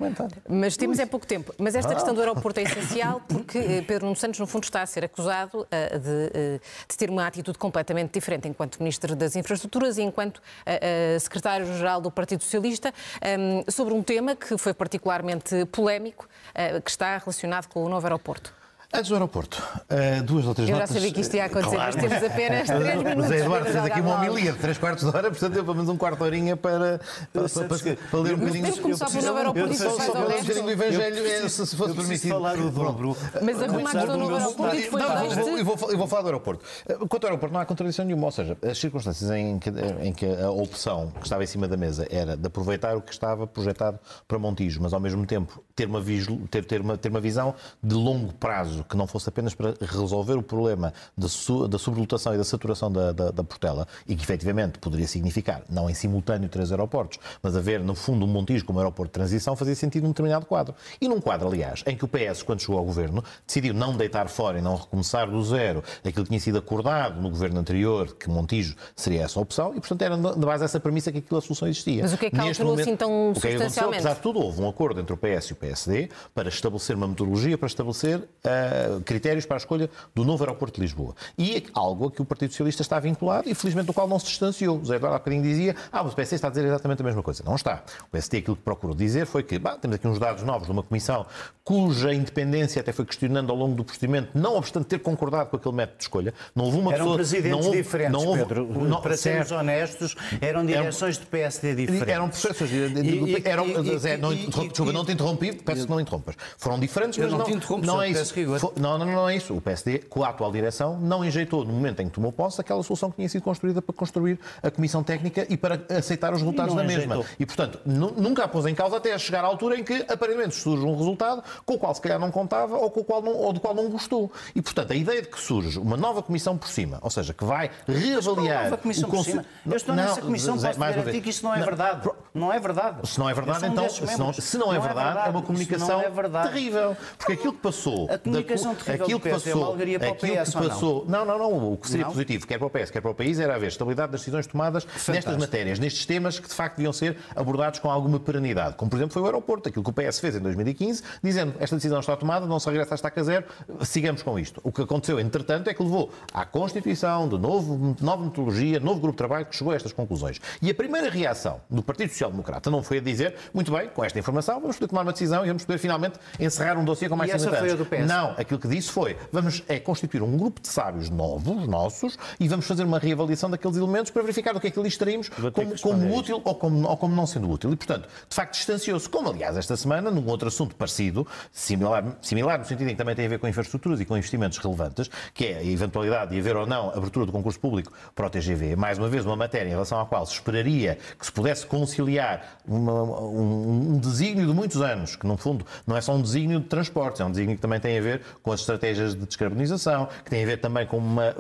Mas 0.48 0.78
temos 0.78 1.00
é 1.00 1.06
pouco 1.06 1.26
tempo. 1.26 1.54
Mas 1.58 1.76
esta 1.76 1.92
Ah. 1.92 1.96
questão 1.96 2.14
do 2.14 2.20
aeroporto 2.22 2.60
é 2.60 2.64
essencial 2.64 3.22
porque 3.28 3.58
eh, 3.58 3.82
Pedro 3.82 4.06
Nuno 4.06 4.16
Santos, 4.16 4.40
no 4.40 4.48
fundo, 4.48 4.64
está 4.64 4.82
a 4.82 4.86
ser 4.86 5.04
acusado 5.06 5.68
ah, 5.72 5.98
de, 5.98 6.32
eh, 6.34 6.60
de 6.88 6.98
ter 6.98 7.10
uma 7.10 7.26
atitude 7.28 7.58
completamente 7.58 8.14
diferente 8.14 8.48
enquanto 8.48 8.78
Ministro 8.80 9.16
das 9.16 9.36
Infraestruturas 9.36 9.98
e 9.98 10.02
enquanto 10.04 10.42
ah, 10.66 10.72
ah, 11.16 11.20
Secretário-Geral 11.20 12.02
do 12.02 12.12
Partido 12.12 12.44
Socialista 12.44 12.94
ah, 13.22 13.72
sobre 13.72 13.94
um 13.94 14.04
tema 14.04 14.36
que 14.36 14.58
foi 14.58 14.74
particularmente 14.74 15.66
polémico, 15.72 16.28
ah, 16.54 16.80
que 16.82 16.90
está 16.90 17.18
relacionado 17.18 17.68
com 17.68 17.84
o 17.84 17.90
novo 17.90 18.06
aeroporto. 18.06 18.54
Antes 18.91 19.10
do 19.10 19.13
aeroporto, 19.13 19.62
eh, 19.88 20.19
duas 20.24 20.48
ou 20.48 20.55
três 20.55 20.67
Eu 20.67 20.75
já 20.75 20.81
notas. 20.81 20.96
sabia 20.96 21.13
que 21.13 21.22
isto 21.22 21.36
ia 21.36 21.46
acontecer, 21.46 21.77
mas 21.77 21.96
temos 21.96 22.24
apenas 22.24 22.65
três 22.67 22.96
minutos. 22.96 23.15
Mas 23.17 23.31
é 23.31 23.38
Eduardo 23.41 23.65
fez 23.69 23.86
aqui 23.86 24.01
uma 24.01 24.15
homilia 24.15 24.51
de 24.51 24.58
três 24.58 24.77
quartos 24.79 25.03
de 25.12 25.15
hora, 25.15 25.29
portanto, 25.29 25.55
eu 25.55 25.63
pelo 25.63 25.75
menos 25.75 25.89
um 25.91 25.98
quarto 25.98 26.17
de 26.17 26.24
horinha 26.24 26.58
para, 26.58 27.00
para, 27.31 27.48
para, 27.50 27.67
para, 27.67 27.77
para 28.10 28.19
ler 28.19 28.34
um 28.34 28.38
bocadinho. 28.39 28.63
podemos 28.65 28.79
começar 28.79 29.05
Eu 29.05 29.12
pelo 29.12 29.25
novo 29.27 29.38
aeroporto, 29.38 29.74
isso 29.74 29.84
só- 29.84 29.91
faz 29.91 30.41
bocadinho 30.41 30.63
do 30.65 30.72
Evangelho, 30.72 31.50
se, 31.51 31.67
se 31.67 31.75
fosse 31.75 31.91
eu 31.91 31.96
permitido. 31.96 32.29
falar 32.31 32.55
do 32.58 32.72
dobro. 32.72 33.17
Mas 33.43 33.62
arruma 33.62 33.77
a 33.77 33.84
Apesar 33.84 34.00
questão 34.00 34.17
meu 34.17 34.36
aeroporto 34.36 34.75
e 34.75 34.81
depois 34.81 35.03
vou- 35.36 35.58
eu, 35.60 35.65
vou, 35.65 35.91
eu 35.91 35.98
vou 36.00 36.08
falar 36.08 36.22
do 36.24 36.27
aeroporto. 36.29 36.65
Eh, 36.88 36.93
Quanto 37.08 37.24
ao 37.25 37.29
aeroporto, 37.29 37.53
não 37.53 37.62
há 37.62 37.65
contradição 37.65 38.03
nenhuma. 38.05 38.25
Ou 38.25 38.31
seja, 38.31 38.58
as 38.67 38.77
circunstâncias 38.79 39.29
em 39.29 39.60
que, 39.60 39.69
em 40.01 40.12
que 40.13 40.25
a 40.25 40.50
opção 40.50 41.12
que 41.19 41.27
estava 41.27 41.43
em 41.43 41.48
cima 41.48 41.67
da 41.67 41.77
mesa 41.77 42.08
era 42.10 42.36
de 42.36 42.48
aproveitar 42.48 42.98
o 42.98 43.01
que 43.03 43.13
estava 43.13 43.46
projetado 43.46 44.00
para 44.27 44.39
Montijo, 44.39 44.81
mas 44.81 44.93
ao 44.93 45.00
mesmo 45.00 45.24
tempo 45.27 45.63
ter 45.80 45.88
uma, 45.88 46.04
ter, 46.52 46.66
ter, 46.66 46.82
uma, 46.82 46.98
ter 46.98 47.10
uma 47.10 47.22
visão 47.22 47.56
de 47.82 47.96
longo 47.96 48.34
prazo, 48.34 48.84
que 48.84 48.98
não 48.98 49.08
fosse 49.08 49.30
apenas 49.30 49.54
para 49.56 49.74
resolver 49.80 50.34
o 50.34 50.44
problema 50.44 50.94
da, 51.18 51.30
su, 51.30 51.70
da 51.70 51.80
sobrelotação 51.80 52.34
e 52.34 52.38
da 52.38 52.44
saturação 52.44 52.92
da, 52.92 53.14
da, 53.14 53.32
da 53.32 53.44
Portela, 53.46 53.88
e 54.06 54.14
que 54.14 54.22
efetivamente 54.22 54.78
poderia 54.78 55.08
significar, 55.08 55.62
não 55.70 55.90
em 55.90 55.94
simultâneo 55.94 56.50
três 56.50 56.72
aeroportos, 56.72 57.18
mas 57.42 57.56
haver 57.56 57.80
no 57.80 57.96
fundo 57.96 58.26
um 58.26 58.28
Montijo 58.28 58.66
como 58.66 58.80
aeroporto 58.80 59.12
de 59.12 59.14
transição, 59.14 59.56
fazia 59.56 59.76
sentido 59.76 60.04
num 60.04 60.10
determinado 60.10 60.46
quadro. 60.46 60.76
E 61.00 61.08
num 61.08 61.22
quadro, 61.22 61.48
aliás, 61.48 61.82
em 61.88 61.96
que 61.96 62.04
o 62.04 62.08
PS, 62.10 62.44
quando 62.44 62.60
chegou 62.60 62.78
ao 62.78 62.84
governo, 62.84 63.24
decidiu 63.48 63.74
não 63.74 63.96
deitar 63.96 64.28
fora 64.28 64.60
e 64.60 64.62
não 64.62 64.76
recomeçar 64.76 65.30
do 65.30 65.42
zero 65.46 65.82
aquilo 66.04 66.26
que 66.26 66.30
tinha 66.30 66.42
sido 66.42 66.58
acordado 66.58 67.22
no 67.22 67.30
governo 67.30 67.58
anterior, 67.58 68.16
que 68.16 68.30
Montijo 68.30 68.76
seria 68.98 69.24
essa 69.24 69.40
opção, 69.40 69.72
e 69.72 69.80
portanto 69.80 70.02
era 70.02 70.18
de 70.18 70.46
base 70.46 70.66
essa 70.66 70.80
premissa 70.80 71.10
que 71.10 71.20
aquilo 71.20 71.38
a 71.38 71.42
solução 71.42 71.70
existia. 71.70 72.02
Mas 72.02 72.12
o 72.12 72.18
que 72.18 72.26
é 72.26 72.30
que 72.30 72.38
alterou 72.38 72.72
momento, 72.72 72.88
assim 72.88 72.98
tão 72.98 73.32
o 73.32 73.34
que 73.34 73.48
é 73.48 73.56
aconteceu? 73.56 73.88
Apesar 73.88 74.16
de 74.16 74.20
tudo, 74.20 74.40
houve 74.40 74.62
um 74.62 74.68
acordo 74.68 75.00
entre 75.00 75.14
o 75.14 75.18
PS 75.18 75.46
e 75.48 75.54
o 75.54 75.56
PSD 75.70 76.10
para 76.34 76.50
estabelecer 76.50 76.96
uma 76.96 77.08
metodologia, 77.08 77.58
para 77.58 77.68
estabelecer 77.68 78.18
uh, 78.20 79.02
critérios 79.02 79.46
para 79.46 79.58
a 79.58 79.60
escolha 79.60 79.90
do 80.16 80.26
novo 80.26 80.44
aeroporto 80.44 80.76
de 80.76 80.82
Lisboa. 80.82 81.16
E 81.38 81.66
algo 81.74 82.08
a 82.08 82.12
que 82.12 82.22
o 82.22 82.26
Partido 82.26 82.52
Socialista 82.52 82.82
está 82.82 83.00
vinculado 83.00 83.50
e, 83.50 83.54
felizmente, 83.54 83.88
do 83.88 83.94
qual 83.94 84.08
não 84.08 84.18
se 84.18 84.26
distanciou. 84.26 84.80
O 84.80 84.86
Zé 84.86 84.96
Eduardo 84.96 85.16
há 85.16 85.20
bocadinho 85.20 85.44
dizia, 85.44 85.76
ah, 85.92 86.04
mas 86.04 86.14
o 86.14 86.16
PSD 86.16 86.36
está 86.36 86.48
a 86.48 86.52
dizer 86.52 86.66
exatamente 86.66 87.02
a 87.02 87.06
mesma 87.06 87.22
coisa. 87.22 87.44
Não 87.46 87.56
está. 87.56 87.84
O 88.04 88.12
PSD 88.12 88.38
aquilo 88.40 88.56
que 88.56 88.64
procurou 88.64 88.96
dizer 88.96 89.26
foi 89.26 89.44
que, 89.44 89.60
bah, 89.60 89.78
temos 89.78 89.96
aqui 89.96 90.08
uns 90.08 90.20
dados 90.20 90.44
novos 90.44 90.66
de 90.66 90.72
uma 90.72 90.84
comissão 90.84 91.26
cuja 91.70 92.12
independência 92.12 92.80
até 92.80 92.92
foi 92.92 93.06
questionando 93.06 93.52
ao 93.52 93.56
longo 93.56 93.76
do 93.76 93.84
procedimento, 93.84 94.30
não 94.34 94.56
obstante 94.56 94.88
ter 94.88 94.98
concordado 94.98 95.52
com 95.52 95.58
aquele 95.58 95.76
método 95.76 95.98
de 96.00 96.04
escolha. 96.04 96.34
Não 96.56 96.66
houve 96.66 96.78
uma 96.80 96.92
eram 96.92 97.06
pessoa... 97.06 97.18
presidentes 97.18 97.52
não 97.52 97.66
houve, 97.68 97.78
diferentes, 97.78 98.12
não 98.12 98.26
houve, 98.28 98.40
Pedro. 98.40 98.68
Não, 98.86 99.02
para 99.02 99.16
certo. 99.16 99.48
sermos 99.48 99.52
honestos, 99.52 100.16
eram 100.42 100.66
direções 100.66 101.16
eram, 101.16 101.26
de 101.26 101.30
PSD 101.30 101.76
diferentes. 101.76 102.10
Eram 102.10 102.30
processos... 102.30 102.72
E, 102.72 103.48
eram, 103.48 103.68
e, 103.68 104.00
Zé, 104.00 104.18
não, 104.18 104.34
e, 104.34 104.48
desculpa, 104.48 104.92
não 104.92 105.06
te 105.06 105.12
interrompi, 105.12 105.59
peço 105.63 105.86
que 105.86 105.89
não 105.89 106.00
interrompas. 106.00 106.36
Foram 106.58 106.80
diferentes, 106.80 107.18
mas 107.18 107.32
não, 107.32 107.39
não, 107.39 107.78
não 107.80 108.01
é 108.01 108.10
isso. 108.10 108.34
Não, 108.75 108.98
não, 108.98 109.06
não 109.06 109.30
é 109.30 109.36
isso. 109.36 109.56
O 109.56 109.62
PSD, 109.62 110.00
com 110.00 110.24
a 110.24 110.30
atual 110.30 110.51
direção, 110.51 111.00
não 111.00 111.24
enjeitou, 111.24 111.66
no 111.66 111.74
momento 111.74 112.01
em 112.01 112.08
que 112.08 112.13
tomou 112.13 112.32
posse, 112.32 112.62
aquela 112.62 112.82
solução 112.84 113.10
que 113.10 113.18
tinha 113.18 113.30
sido 113.30 113.42
construída 113.42 113.82
para 113.82 113.94
construir 113.94 114.39
a 114.62 114.72
Comissão 114.72 115.04
Técnica 115.04 115.46
e 115.50 115.58
para 115.58 115.82
aceitar 115.89 116.34
os 116.34 116.39
resultados 116.39 116.75
da 116.75 116.84
mesma. 116.84 117.24
E, 117.39 117.46
portanto, 117.46 117.80
nunca 117.86 118.44
a 118.44 118.48
pôs 118.48 118.66
em 118.66 118.75
causa 118.75 118.98
até 118.98 119.18
chegar 119.18 119.44
à 119.44 119.48
altura 119.48 119.78
em 119.80 119.84
que, 119.84 120.06
aparentemente, 120.08 120.56
surge 120.56 120.86
um 120.86 120.96
resultado 120.96 121.44
com 121.66 121.75
o 121.75 121.80
qual 121.80 121.94
se 121.94 122.01
calhar 122.01 122.20
não 122.20 122.32
contava 122.32 122.78
ou, 122.78 122.89
com 122.89 123.01
o 123.01 123.04
qual 123.04 123.22
não, 123.22 123.34
ou 123.34 123.54
do 123.54 123.60
qual 123.60 123.74
não 123.74 123.89
gostou. 123.89 124.32
E, 124.56 124.62
portanto, 124.62 124.92
a 124.92 124.96
ideia 124.96 125.22
de 125.22 125.28
que 125.28 125.39
surge 125.39 125.80
uma 125.80 125.98
nova 125.98 126.22
Comissão 126.22 126.58
por 126.58 126.68
cima, 126.68 127.00
ou 127.01 127.10
seja, 127.10 127.34
que 127.34 127.44
vai 127.44 127.70
reavaliar... 127.88 128.66
Nova 128.66 128.78
comissão 128.78 129.10
o 129.10 129.12
por 129.12 129.24
cima? 129.24 129.46
Eu 129.66 129.75
estou 129.75 129.96
não, 129.96 130.04
nessa 130.04 130.22
Comissão, 130.22 130.58
Zé, 130.58 130.74
posso 130.74 130.80
garantir 130.80 131.22
que 131.22 131.30
isso 131.30 131.44
não 131.44 131.54
é 131.54 131.60
não, 131.60 131.66
verdade. 131.66 132.10
Não 132.34 132.54
é 132.54 132.60
verdade. 132.60 133.08
Se 133.08 133.20
não 133.20 133.30
é 133.30 133.34
verdade, 133.34 133.66
então, 133.66 133.89
se 133.89 134.18
não, 134.18 134.34
se 134.34 134.58
não, 134.58 134.74
é, 134.74 134.80
verdade, 134.80 135.00
é, 135.00 135.04
verdade, 135.04 135.28
é 135.28 135.32
uma 135.32 135.42
comunicação 135.53 136.01
é 136.01 136.44
terrível. 136.44 136.98
Porque 137.18 137.34
aquilo 137.34 137.53
que 137.53 137.60
passou... 137.60 138.10
A 138.10 138.18
comunicação 138.18 138.74
da, 138.74 138.79
terrível 138.79 139.06
aquilo 139.06 139.20
que 139.20 139.29
passou, 139.29 139.51
é 139.51 139.56
uma 139.56 140.00
para 140.00 140.12
o 140.12 140.15
PS, 140.15 140.53
que 140.53 140.68
passou, 140.68 141.06
não? 141.08 141.25
não, 141.25 141.38
não, 141.38 141.50
não. 141.50 141.74
O 141.74 141.77
que 141.77 141.89
seria 141.89 142.06
não? 142.06 142.12
positivo, 142.12 142.48
quer 142.48 142.58
para 142.58 142.68
o 142.68 142.70
PS, 142.70 142.91
quer 142.91 143.01
para 143.01 143.12
o 143.12 143.15
país, 143.15 143.39
era 143.39 143.56
haver 143.56 143.68
estabilidade 143.68 144.12
das 144.12 144.22
decisões 144.22 144.48
tomadas 144.48 144.84
Fantástico. 144.84 145.12
nestas 145.13 145.38
matérias, 145.38 145.79
nestes 145.79 146.06
temas 146.06 146.39
que 146.39 146.48
de 146.48 146.53
facto 146.53 146.77
deviam 146.77 146.94
ser 146.94 147.18
abordados 147.36 147.79
com 147.79 147.89
alguma 147.89 148.20
perenidade. 148.20 148.75
Como, 148.75 148.89
por 148.89 148.98
exemplo, 148.98 149.13
foi 149.13 149.22
o 149.22 149.25
aeroporto, 149.25 149.70
aquilo 149.70 149.84
que 149.84 149.89
o 149.89 149.94
PS 149.94 150.20
fez 150.20 150.36
em 150.36 150.39
2015, 150.39 151.03
dizendo 151.24 151.53
esta 151.60 151.75
decisão 151.75 152.00
está 152.00 152.15
tomada, 152.15 152.46
não 152.46 152.60
se 152.60 152.68
regressa 152.68 152.94
a 152.94 152.96
estaca 152.96 153.24
zero, 153.24 153.46
sigamos 153.82 154.22
com 154.22 154.38
isto. 154.38 154.60
O 154.63 154.72
que 154.72 154.82
aconteceu, 154.82 155.20
entretanto, 155.20 155.70
é 155.70 155.74
que 155.74 155.82
levou 155.82 156.12
à 156.34 156.46
constituição 156.46 157.27
de 157.27 157.38
novo, 157.38 157.96
nova 158.01 158.24
metodologia, 158.24 158.79
novo 158.79 159.00
grupo 159.00 159.13
de 159.13 159.18
trabalho 159.18 159.46
que 159.46 159.56
chegou 159.56 159.74
a 159.74 159.75
estas 159.75 159.94
conclusões. 159.94 160.39
E 160.62 160.70
a 160.70 160.74
primeira 160.74 161.10
reação 161.10 161.62
do 161.70 161.82
Partido 161.82 162.10
Social 162.10 162.32
Democrata 162.32 162.70
não 162.70 162.84
foi 162.84 162.98
a 162.98 163.01
dizer, 163.01 163.36
muito 163.53 163.72
bem, 163.72 163.89
com 163.89 164.03
esta 164.03 164.18
informação, 164.20 164.60
vamos 164.60 164.77
poder 164.77 164.89
tomar 164.89 165.01
uma 165.01 165.12
decisão 165.12 165.29
e 165.44 165.48
vamos 165.48 165.66
poder 165.66 165.80
finalmente 165.80 166.20
encerrar 166.40 166.78
um 166.78 166.86
dossiê 166.86 167.10
com 167.10 167.16
mais 167.16 167.32
e 167.32 167.34
essa 167.34 167.52
foi 167.52 167.72
a 167.72 167.76
do 167.76 167.86
PS? 167.86 168.08
Não, 168.08 168.32
aquilo 168.38 168.60
que 168.60 168.68
disse 168.68 168.92
foi, 168.92 169.18
vamos 169.32 169.64
é 169.68 169.80
constituir 169.80 170.22
um 170.22 170.38
grupo 170.38 170.62
de 170.62 170.68
sábios 170.68 171.10
novos, 171.10 171.68
nossos, 171.68 172.18
e 172.40 172.48
vamos 172.48 172.66
fazer 172.66 172.84
uma 172.84 173.00
reavaliação 173.00 173.50
daqueles 173.50 173.78
elementos 173.78 174.12
para 174.12 174.22
verificar 174.22 174.56
o 174.56 174.60
que 174.60 174.68
é 174.68 174.72
que 174.72 174.80
ali 174.80 174.88
extraímos 174.88 175.30
como, 175.30 175.80
como 175.80 176.16
útil 176.16 176.42
ou 176.44 176.56
como, 176.56 176.88
ou 176.88 176.98
como 176.98 177.16
não 177.16 177.26
sendo 177.26 177.50
útil. 177.50 177.72
E, 177.72 177.76
portanto, 177.76 178.08
de 178.28 178.36
facto, 178.36 178.54
distanciou-se, 178.54 179.10
como 179.10 179.30
aliás 179.30 179.58
esta 179.58 179.76
semana, 179.78 180.12
num 180.12 180.26
outro 180.28 180.48
assunto 180.48 180.76
parecido, 180.76 181.28
similar, 181.52 182.18
similar 182.22 182.60
no 182.60 182.66
sentido 182.66 182.88
em 182.88 182.92
que 182.92 182.98
também 182.98 183.16
tem 183.16 183.26
a 183.26 183.30
ver 183.30 183.40
com 183.40 183.48
infraestruturas 183.48 184.00
e 184.00 184.06
com 184.06 184.18
investimentos 184.18 184.58
relevantes, 184.58 185.10
que 185.34 185.46
é 185.46 185.58
a 185.58 185.64
eventualidade 185.64 186.32
de 186.32 186.40
haver 186.40 186.56
ou 186.56 186.66
não 186.66 186.90
abertura 186.90 187.26
do 187.26 187.32
concurso 187.32 187.60
público 187.60 187.92
para 188.16 188.28
o 188.28 188.30
TGV. 188.30 188.76
Mais 188.76 188.98
uma 188.98 189.08
vez, 189.08 189.26
uma 189.26 189.36
matéria 189.36 189.68
em 189.68 189.72
relação 189.72 190.00
à 190.00 190.06
qual 190.06 190.26
se 190.26 190.34
esperaria 190.34 190.98
que 191.18 191.26
se 191.26 191.32
pudesse 191.32 191.66
conciliar 191.66 192.60
uma, 192.68 193.04
um, 193.04 193.94
um 193.94 194.00
desígnio 194.00 194.48
de 194.48 194.54
muitos 194.54 194.82
anos, 194.82 195.16
que 195.20 195.28
no 195.28 195.38
fundo 195.38 195.66
não 195.86 195.96
é 195.96 196.02
só 196.02 196.14
um 196.14 196.22
desígnio 196.22 196.60
de 196.60 196.66
transportes, 196.66 197.22
é 197.22 197.26
um 197.26 197.32
desígnio 197.32 197.56
que 197.56 197.62
também 197.62 197.80
tem 197.80 197.98
a 197.98 198.02
ver 198.02 198.22
com 198.42 198.52
as 198.52 198.62
estratégias 198.62 199.16
de 199.16 199.26
descarbonização, 199.26 200.08
que 200.24 200.30
tem 200.30 200.44
a 200.44 200.46
ver 200.46 200.58
também 200.58 200.86
com 200.86 200.98
uma 200.98 201.36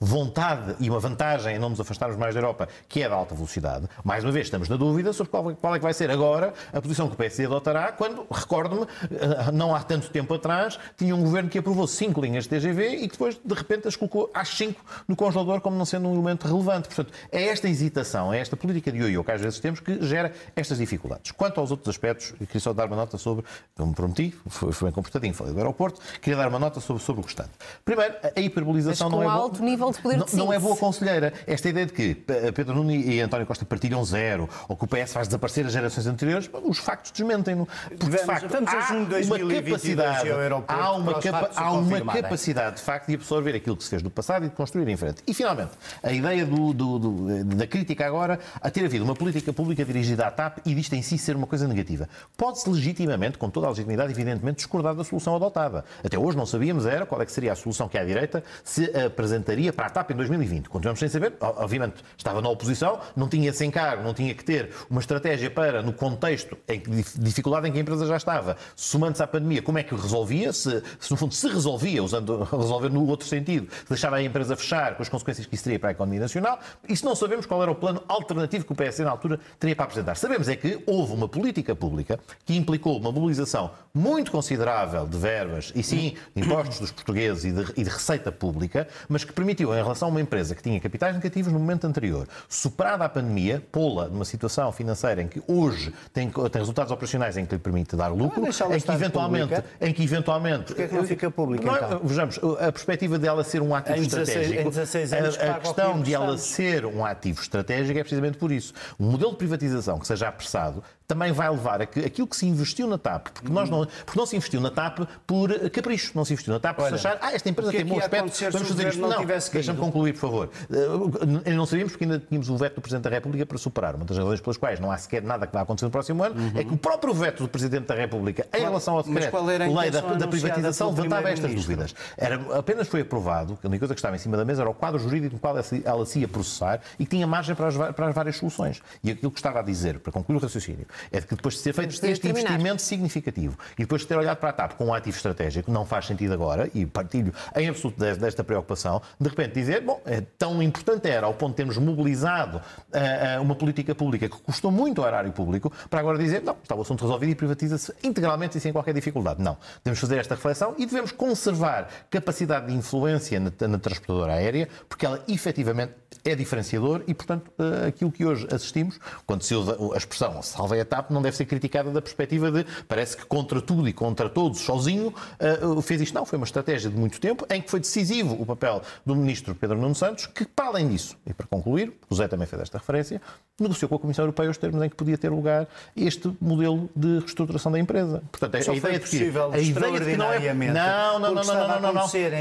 vontade 0.00 0.76
e 0.80 0.88
uma 0.88 1.00
vantagem 1.00 1.56
em 1.56 1.58
não 1.58 1.70
nos 1.70 1.80
afastarmos 1.80 2.16
mais 2.16 2.34
da 2.34 2.40
Europa, 2.40 2.68
que 2.88 3.02
é 3.02 3.08
da 3.08 3.14
alta 3.14 3.34
velocidade. 3.34 3.88
Mais 4.02 4.24
uma 4.24 4.32
vez, 4.32 4.46
estamos 4.46 4.68
na 4.68 4.76
dúvida 4.76 5.12
sobre 5.12 5.30
qual, 5.30 5.54
qual 5.54 5.74
é 5.74 5.78
que 5.78 5.84
vai 5.84 5.94
ser 5.94 6.10
agora 6.10 6.52
a 6.72 6.80
posição 6.80 7.08
que 7.08 7.14
o 7.14 7.16
PSD 7.16 7.46
adotará, 7.46 7.92
quando, 7.92 8.26
recordo-me, 8.30 8.86
eh, 9.10 9.52
não 9.52 9.74
há 9.74 9.82
tanto 9.82 10.10
tempo 10.10 10.34
atrás, 10.34 10.78
tinha 10.96 11.14
um 11.14 11.22
governo 11.22 11.48
que 11.48 11.58
aprovou 11.58 11.86
cinco 11.86 12.20
linhas 12.20 12.44
de 12.44 12.50
TGV 12.50 12.88
e 12.96 13.00
que 13.02 13.12
depois, 13.12 13.38
de 13.42 13.54
repente, 13.54 13.88
as 13.88 13.96
colocou 13.96 14.30
às 14.34 14.48
cinco 14.48 14.80
no 15.06 15.16
congelador 15.16 15.60
como 15.60 15.76
não 15.76 15.84
sendo 15.84 16.08
um 16.08 16.14
elemento 16.14 16.46
relevante. 16.46 16.88
Portanto, 16.88 17.12
é 17.30 17.44
esta 17.44 17.68
hesitação, 17.68 18.32
é 18.32 18.38
esta 18.38 18.56
política 18.56 18.90
de 18.90 18.98
ioiô 18.98 19.24
que 19.24 19.32
às 19.32 19.40
vezes 19.40 19.58
temos 19.60 19.80
que 19.80 20.02
gera 20.04 20.32
estas 20.54 20.78
dificuldades. 20.78 21.32
Quanto 21.32 21.60
aos 21.60 21.70
outros 21.70 21.88
aspectos, 21.88 22.34
queria 22.54 22.60
só 22.60 22.72
dar 22.72 22.86
uma 22.86 22.96
nota 22.96 23.18
sobre, 23.18 23.44
como 23.76 23.92
prometi, 23.92 24.32
foi, 24.46 24.72
foi 24.72 24.86
bem 24.86 24.94
comportadinho, 24.94 25.34
falei 25.34 25.52
do 25.52 25.58
aeroporto, 25.58 26.00
queria 26.20 26.36
dar 26.36 26.48
uma 26.48 26.58
nota 26.58 26.80
sobre, 26.80 27.02
sobre 27.02 27.22
o 27.22 27.24
restante. 27.24 27.50
Primeiro, 27.84 28.14
a 28.36 28.40
hiperbolização 28.40 29.08
não 29.10 29.22
é 29.22 29.26
alto 29.26 29.58
boa, 29.58 29.70
nível 29.70 29.90
de 29.90 30.00
poder 30.00 30.16
não, 30.16 30.26
de 30.26 30.36
não 30.36 30.52
é 30.52 30.58
boa 30.58 30.76
conselheira. 30.76 31.32
Esta 31.46 31.68
ideia 31.68 31.86
de 31.86 31.92
que 31.92 32.14
Pedro 32.14 32.74
Nuno 32.76 32.92
e 32.92 33.20
António 33.20 33.46
Costa 33.46 33.64
partilham 33.64 34.04
zero, 34.04 34.48
ou 34.68 34.76
que 34.76 34.84
o 34.84 34.86
PS 34.86 35.12
faz 35.12 35.26
desaparecer 35.26 35.66
as 35.66 35.72
gerações 35.72 36.06
anteriores, 36.06 36.48
os 36.52 36.78
factos 36.78 37.10
desmentem-no. 37.10 37.66
Porque, 37.66 38.04
vamos, 38.04 38.20
de 38.20 38.26
facto, 38.26 38.48
vamos 38.48 38.70
há 38.70 38.92
uma 38.92 39.62
capacidade, 39.62 40.30
há 40.68 40.92
uma, 40.92 41.20
capa, 41.20 41.50
há 41.56 41.72
uma 41.72 42.12
capacidade, 42.12 42.76
de 42.76 42.82
facto, 42.82 43.08
de 43.08 43.14
absorver 43.14 43.56
aquilo 43.56 43.76
que 43.76 43.84
se 43.84 43.90
fez 43.90 44.02
no 44.02 44.10
passado 44.10 44.46
e 44.46 44.48
de 44.48 44.54
construir 44.54 44.88
em 44.88 44.96
frente. 44.96 45.22
E, 45.26 45.34
finalmente, 45.34 45.72
a 46.02 46.12
ideia 46.12 46.46
do, 46.46 46.72
do, 46.72 46.98
do, 46.98 47.44
da 47.44 47.66
crítica 47.66 48.06
agora 48.06 48.38
a 48.60 48.70
ter 48.70 48.84
havido 48.84 49.04
uma 49.04 49.14
política 49.14 49.52
pública 49.52 49.84
dirigida 49.84 50.26
à 50.26 50.30
TAP 50.30 50.58
e 50.64 50.74
disto 50.74 50.92
em 50.92 51.02
si 51.02 51.18
ser 51.18 51.34
uma 51.34 51.46
coisa 51.46 51.66
negativa. 51.66 52.08
Pode-se 52.44 52.68
legitimamente, 52.68 53.38
com 53.38 53.48
toda 53.48 53.68
a 53.68 53.70
legitimidade, 53.70 54.12
evidentemente, 54.12 54.56
discordar 54.56 54.94
da 54.94 55.02
solução 55.02 55.34
adotada. 55.34 55.82
Até 56.04 56.18
hoje 56.18 56.36
não 56.36 56.44
sabíamos 56.44 56.84
era 56.84 57.06
qual 57.06 57.22
é 57.22 57.24
que 57.24 57.32
seria 57.32 57.52
a 57.52 57.56
solução 57.56 57.88
que 57.88 57.96
a 57.96 58.04
direita 58.04 58.44
se 58.62 58.84
apresentaria 58.98 59.72
para 59.72 59.86
a 59.86 59.88
TAP 59.88 60.10
em 60.10 60.14
2020. 60.14 60.68
Continuamos 60.68 61.00
sem 61.00 61.08
saber, 61.08 61.32
obviamente 61.40 62.04
estava 62.18 62.42
na 62.42 62.50
oposição, 62.50 63.00
não 63.16 63.30
tinha 63.30 63.48
esse 63.48 63.64
encargo, 63.64 64.02
não 64.02 64.12
tinha 64.12 64.34
que 64.34 64.44
ter 64.44 64.74
uma 64.90 65.00
estratégia 65.00 65.50
para, 65.50 65.80
no 65.80 65.94
contexto, 65.94 66.54
em 66.68 66.80
que, 66.80 66.90
dificuldade 67.18 67.66
em 67.66 67.72
que 67.72 67.78
a 67.78 67.80
empresa 67.80 68.06
já 68.06 68.18
estava, 68.18 68.58
somando-se 68.76 69.22
à 69.22 69.26
pandemia, 69.26 69.62
como 69.62 69.78
é 69.78 69.82
que 69.82 69.94
resolvia, 69.94 70.52
se, 70.52 70.82
se, 71.00 71.10
no 71.10 71.16
fundo 71.16 71.32
se 71.32 71.48
resolvia, 71.48 72.04
usando 72.04 72.42
resolver 72.52 72.90
no 72.90 73.08
outro 73.08 73.26
sentido, 73.26 73.72
se 73.72 73.88
deixava 73.88 74.16
a 74.16 74.22
empresa 74.22 74.54
fechar 74.54 74.96
com 74.96 75.02
as 75.02 75.08
consequências 75.08 75.46
que 75.46 75.54
isso 75.54 75.64
teria 75.64 75.78
para 75.78 75.88
a 75.88 75.92
economia 75.92 76.20
nacional, 76.20 76.60
isso 76.86 77.06
não 77.06 77.16
sabemos 77.16 77.46
qual 77.46 77.62
era 77.62 77.70
o 77.70 77.74
plano 77.74 78.02
alternativo 78.06 78.66
que 78.66 78.72
o 78.72 78.76
PSD 78.76 79.02
na 79.02 79.12
altura 79.12 79.40
teria 79.58 79.74
para 79.74 79.86
apresentar. 79.86 80.14
Sabemos 80.14 80.46
é 80.46 80.56
que 80.56 80.82
houve 80.86 81.14
uma 81.14 81.26
política 81.26 81.74
pública 81.74 82.20
que 82.44 82.56
implicou 82.56 82.98
uma 82.98 83.10
mobilização 83.10 83.70
muito 83.96 84.32
considerável 84.32 85.06
de 85.06 85.16
verbas 85.16 85.72
e 85.74 85.82
sim 85.82 86.16
de 86.34 86.42
impostos 86.42 86.80
dos 86.80 86.90
portugueses 86.90 87.44
e 87.44 87.52
de, 87.52 87.72
e 87.76 87.84
de 87.84 87.90
receita 87.90 88.32
pública, 88.32 88.88
mas 89.08 89.22
que 89.22 89.32
permitiu, 89.32 89.72
em 89.72 89.76
relação 89.76 90.08
a 90.08 90.10
uma 90.10 90.20
empresa 90.20 90.52
que 90.52 90.62
tinha 90.62 90.80
capitais 90.80 91.14
negativos 91.14 91.52
no 91.52 91.60
momento 91.60 91.86
anterior, 91.86 92.26
superada 92.48 93.04
a 93.04 93.08
pandemia, 93.08 93.62
pô-la 93.70 94.08
numa 94.08 94.24
situação 94.24 94.72
financeira 94.72 95.22
em 95.22 95.28
que 95.28 95.40
hoje 95.46 95.94
tem, 96.12 96.28
tem 96.28 96.60
resultados 96.60 96.90
operacionais 96.90 97.36
em 97.36 97.46
que 97.46 97.54
lhe 97.54 97.60
permite 97.60 97.94
dar 97.94 98.08
lucro, 98.08 98.44
em 98.44 98.80
que, 98.80 98.90
eventualmente, 98.90 99.64
em 99.80 99.92
que 99.92 100.02
eventualmente. 100.02 100.64
Porquê 100.66 100.82
é 100.82 100.88
que 100.88 100.94
não 100.94 101.04
fica 101.04 101.30
pública? 101.30 101.64
Não, 101.64 101.76
então? 101.76 102.00
Vejamos, 102.02 102.40
a 102.58 102.72
perspectiva 102.72 103.16
dela 103.16 103.44
ser 103.44 103.62
um 103.62 103.74
ativo 103.76 103.98
em 103.98 104.08
16, 104.08 104.28
estratégico. 104.28 104.60
Em 104.60 104.70
16 104.70 105.12
anos, 105.12 105.38
a, 105.38 105.50
a 105.52 105.60
questão 105.60 106.02
de 106.02 106.12
ela 106.12 106.36
ser 106.36 106.84
um 106.84 107.04
ativo 107.04 107.40
estratégico 107.40 107.96
é 107.96 108.02
precisamente 108.02 108.38
por 108.38 108.50
isso. 108.50 108.74
Um 108.98 109.10
modelo 109.12 109.30
de 109.30 109.38
privatização 109.38 110.00
que 110.00 110.06
seja 110.06 110.28
apressado 110.28 110.82
também 111.06 111.32
vai 111.32 111.50
levar 111.50 111.82
a 111.82 111.86
que 111.86 112.00
aquilo 112.00 112.26
que 112.26 112.36
se 112.36 112.46
investiu 112.46 112.86
na 112.86 112.96
TAP, 112.96 113.28
porque, 113.28 113.52
nós 113.52 113.68
não, 113.68 113.86
porque 114.04 114.18
não 114.18 114.26
se 114.26 114.36
investiu 114.36 114.60
na 114.60 114.70
TAP 114.70 115.00
por 115.26 115.70
capricho, 115.70 116.12
não 116.14 116.24
se 116.24 116.32
investiu 116.32 116.52
na 116.54 116.60
TAP 116.60 116.76
por 116.76 116.84
Olha, 116.84 116.94
achar, 116.94 117.18
ah, 117.20 117.32
esta 117.32 117.48
empresa 117.48 117.72
tem 117.72 117.84
bom 117.84 117.98
aspecto, 117.98 118.50
vamos 118.50 118.68
fazer 118.68 118.88
isto. 118.88 119.00
Não, 119.00 119.10
não 119.10 119.24
deixa-me 119.24 119.78
concluir, 119.78 120.12
por 120.14 120.20
favor. 120.20 120.50
Uh, 120.70 121.50
não 121.50 121.66
sabíamos 121.66 121.92
porque 121.92 122.04
ainda 122.04 122.18
tínhamos 122.18 122.48
o 122.48 122.56
veto 122.56 122.76
do 122.76 122.80
Presidente 122.80 123.04
da 123.04 123.10
República 123.10 123.44
para 123.44 123.58
superar. 123.58 123.94
Uma 123.94 124.04
das 124.04 124.16
razões 124.16 124.40
pelas 124.40 124.56
quais 124.56 124.80
não 124.80 124.90
há 124.90 124.96
sequer 124.96 125.22
nada 125.22 125.46
que 125.46 125.52
vai 125.52 125.62
acontecer 125.62 125.84
no 125.84 125.90
próximo 125.90 126.22
ano 126.22 126.40
uhum. 126.40 126.52
é 126.54 126.64
que 126.64 126.72
o 126.72 126.76
próprio 126.76 127.12
veto 127.12 127.42
do 127.42 127.48
Presidente 127.48 127.86
da 127.86 127.94
República 127.94 128.46
em 128.54 128.60
relação 128.60 128.96
ao 128.96 129.02
decreto 129.02 129.44
lei 129.44 129.90
da, 129.90 130.00
da 130.00 130.26
privatização 130.26 130.90
levantava 130.90 131.30
estas 131.30 131.54
dúvidas. 131.54 131.94
Era, 132.16 132.58
apenas 132.58 132.88
foi 132.88 133.02
aprovado, 133.02 133.58
a 133.62 133.66
única 133.66 133.80
coisa 133.80 133.94
que 133.94 133.98
estava 133.98 134.16
em 134.16 134.18
cima 134.18 134.36
da 134.36 134.44
mesa 134.44 134.62
era 134.62 134.70
o 134.70 134.74
quadro 134.74 134.98
jurídico 134.98 135.34
no 135.34 135.40
qual 135.40 135.56
ela 135.84 136.06
se 136.06 136.18
ia 136.18 136.28
processar 136.28 136.80
e 136.98 137.04
que 137.04 137.10
tinha 137.10 137.26
margem 137.26 137.54
para 137.54 137.68
as, 137.68 137.76
para 137.92 138.08
as 138.08 138.14
várias 138.14 138.36
soluções. 138.36 138.80
E 139.02 139.10
aquilo 139.10 139.30
que 139.30 139.38
estava 139.38 139.60
a 139.60 139.62
dizer, 139.62 139.98
para 139.98 140.12
concluir 140.12 140.36
o 140.36 140.40
raciocínio, 140.40 140.86
É 141.10 141.20
de 141.20 141.26
que 141.26 141.34
depois 141.34 141.54
de 141.54 141.60
ser 141.60 141.72
feito 141.72 141.90
este 141.90 142.28
investimento 142.28 142.82
significativo 142.82 143.58
e 143.74 143.82
depois 143.82 144.02
de 144.02 144.08
ter 144.08 144.16
olhado 144.16 144.38
para 144.38 144.50
a 144.50 144.52
TAP 144.52 144.72
com 144.74 144.86
um 144.86 144.94
ativo 144.94 145.16
estratégico, 145.16 145.70
não 145.70 145.84
faz 145.84 146.06
sentido 146.06 146.32
agora, 146.32 146.70
e 146.74 146.86
partilho 146.86 147.32
em 147.56 147.68
absoluto 147.68 147.98
desta 147.98 148.42
preocupação, 148.44 149.00
de 149.20 149.28
repente 149.28 149.54
dizer, 149.54 149.80
bom, 149.80 150.00
é 150.04 150.20
tão 150.38 150.62
importante 150.62 151.08
era 151.08 151.26
ao 151.26 151.34
ponto 151.34 151.50
de 151.50 151.56
termos 151.56 151.78
mobilizado 151.78 152.58
uh, 152.58 153.42
uma 153.42 153.54
política 153.54 153.94
pública 153.94 154.28
que 154.28 154.36
custou 154.38 154.70
muito 154.70 155.00
ao 155.00 155.08
erário 155.08 155.32
público, 155.32 155.72
para 155.88 156.00
agora 156.00 156.18
dizer, 156.18 156.42
não, 156.42 156.56
está 156.62 156.74
o 156.74 156.82
assunto 156.82 157.02
resolvido 157.02 157.30
e 157.30 157.34
privatiza-se 157.34 157.92
integralmente 158.02 158.58
e 158.58 158.60
sem 158.60 158.72
qualquer 158.72 158.94
dificuldade. 158.94 159.42
Não. 159.42 159.56
Devemos 159.82 160.00
fazer 160.00 160.18
esta 160.18 160.34
reflexão 160.34 160.74
e 160.78 160.86
devemos 160.86 161.12
conservar 161.12 161.88
capacidade 162.10 162.66
de 162.66 162.74
influência 162.74 163.40
na, 163.40 163.68
na 163.68 163.78
transportadora 163.78 164.34
aérea, 164.34 164.68
porque 164.88 165.06
ela 165.06 165.22
efetivamente 165.28 165.92
é 166.24 166.34
diferenciador 166.34 167.02
e, 167.06 167.14
portanto, 167.14 167.50
uh, 167.58 167.88
aquilo 167.88 168.10
que 168.10 168.24
hoje 168.24 168.46
assistimos, 168.50 168.98
quando 169.26 169.42
se 169.42 169.54
usa 169.54 169.76
a 169.92 169.96
expressão 169.96 170.42
salvei 170.42 170.80
a 170.80 170.84
TAP, 170.84 171.10
não 171.10 171.22
deve 171.22 171.36
ser 171.36 171.44
criticada 171.44 171.90
da 171.90 172.00
perspectiva 172.02 172.50
de 172.50 172.64
parece 172.86 173.16
que 173.16 173.24
contra 173.24 173.60
tudo 173.60 173.88
e 173.88 173.92
contra 173.92 174.28
todos, 174.28 174.60
sozinho, 174.60 175.08
uh, 175.08 175.82
fez 175.82 176.00
isto. 176.00 176.14
Não, 176.14 176.24
foi 176.24 176.36
uma 176.36 176.44
estratégia 176.44 176.90
de 176.90 176.96
muito 176.96 177.20
tempo 177.20 177.46
em 177.50 177.60
que 177.60 177.70
foi 177.70 177.80
decisivo 177.80 178.34
o 178.40 178.46
papel 178.46 178.82
do 179.04 179.14
ministro 179.14 179.54
Pedro 179.54 179.78
Nuno 179.78 179.94
Santos, 179.94 180.26
que, 180.26 180.44
para 180.44 180.66
além 180.66 180.88
disso, 180.88 181.16
e 181.26 181.32
para 181.32 181.46
concluir, 181.46 181.92
o 182.08 182.14
Zé 182.14 182.28
também 182.28 182.46
fez 182.46 182.62
esta 182.62 182.78
referência, 182.78 183.20
negociou 183.60 183.88
com 183.88 183.94
a 183.94 183.98
Comissão 183.98 184.24
Europeia 184.24 184.50
os 184.50 184.58
termos 184.58 184.82
em 184.82 184.88
que 184.88 184.96
podia 184.96 185.16
ter 185.16 185.28
lugar 185.28 185.68
este 185.96 186.32
modelo 186.40 186.90
de 186.94 187.20
reestruturação 187.20 187.70
da 187.70 187.78
empresa. 187.78 188.22
Portanto, 188.32 188.54
a, 188.54 188.72
a 188.72 188.74
ideia 188.74 188.98
de 188.98 189.08
que 189.08 189.16
a 189.16 189.58
ideia 189.58 190.00
de 190.00 190.10
que 190.10 190.16
não 190.16 190.32
é 190.32 190.54
não, 190.54 191.18
não, 191.18 191.34
não, 191.34 191.44
não, 191.44 191.44
não, 191.44 191.68
não, 191.68 191.80
não, 191.80 191.92
não, 191.92 192.08
senhor, 192.08 192.32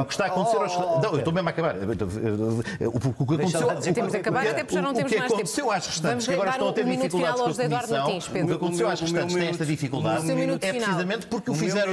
o 0.00 0.04
que 0.04 0.12
está 0.12 0.24
a 0.24 0.28
acontecer 0.28 0.56
aos... 0.58 0.76
Oh, 0.76 1.00
não, 1.00 1.12
eu 1.12 1.18
estou 1.18 1.32
mesmo 1.32 1.48
a 1.48 1.52
acabar. 1.52 1.76
O 1.76 3.00
que 3.00 3.34
aconteceu, 3.34 3.94
temos 3.94 4.12
de 4.12 4.18
acabar 4.18 4.46
até 4.46 4.62
porque 4.62 4.74
já 4.74 4.82
não 4.82 4.92
temos 4.92 5.12
mais 5.12 5.22
tempo. 5.22 5.24
O 5.24 5.28
que 5.28 5.42
aconteceu 5.42 5.70
às 5.70 5.86
restantes 5.86 6.26
que 6.26 6.34
agora 6.34 6.50
estão 6.50 6.68
a 6.68 6.72
ter 6.72 6.84
dificuldades 6.84 7.40
com 7.40 7.48
a 7.48 7.54
Comissão, 7.54 8.06
o 8.06 8.46
que 8.46 8.52
aconteceu 8.52 8.88
às 8.88 9.00
restantes 9.00 9.34
tem 9.34 9.48
esta 9.48 9.66
dificuldade. 9.66 10.30
é 10.30 10.72
precisamente 10.72 11.26
porque 11.26 11.50
o 11.50 11.54
fizeram, 11.54 11.92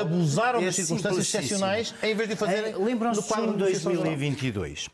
abusaram 0.00 0.62
das 0.62 0.74
circunstâncias 0.74 1.26
excepcionais 1.26 1.94
em 2.02 2.14
vez 2.14 2.28
de 2.28 2.36
fazerem 2.36 2.74
Lembram-se 2.78 3.22
de 3.22 3.52
2022. 3.56 4.88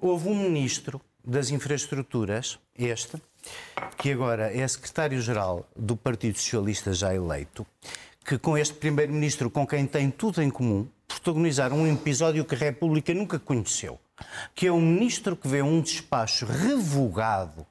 Houve 0.00 0.28
um 0.28 0.34
ministro 0.34 1.00
das 1.24 1.50
infraestruturas, 1.50 2.58
este, 2.78 3.20
que 3.96 4.12
agora 4.12 4.54
é 4.54 4.66
secretário-geral 4.66 5.68
do 5.74 5.96
Partido 5.96 6.38
Socialista 6.38 6.92
já 6.92 7.14
eleito, 7.14 7.66
que 8.24 8.38
com 8.38 8.56
este 8.56 8.74
primeiro-ministro, 8.74 9.50
com 9.50 9.66
quem 9.66 9.86
tem 9.86 10.10
tudo 10.10 10.42
em 10.42 10.50
comum, 10.50 10.88
protagonizaram 11.06 11.76
um 11.76 11.92
episódio 11.92 12.44
que 12.44 12.54
a 12.54 12.58
República 12.58 13.12
nunca 13.14 13.38
conheceu, 13.38 13.98
que 14.54 14.66
é 14.66 14.72
um 14.72 14.80
ministro 14.80 15.36
que 15.36 15.48
vê 15.48 15.62
um 15.62 15.80
despacho 15.80 16.46
revogado 16.46 17.66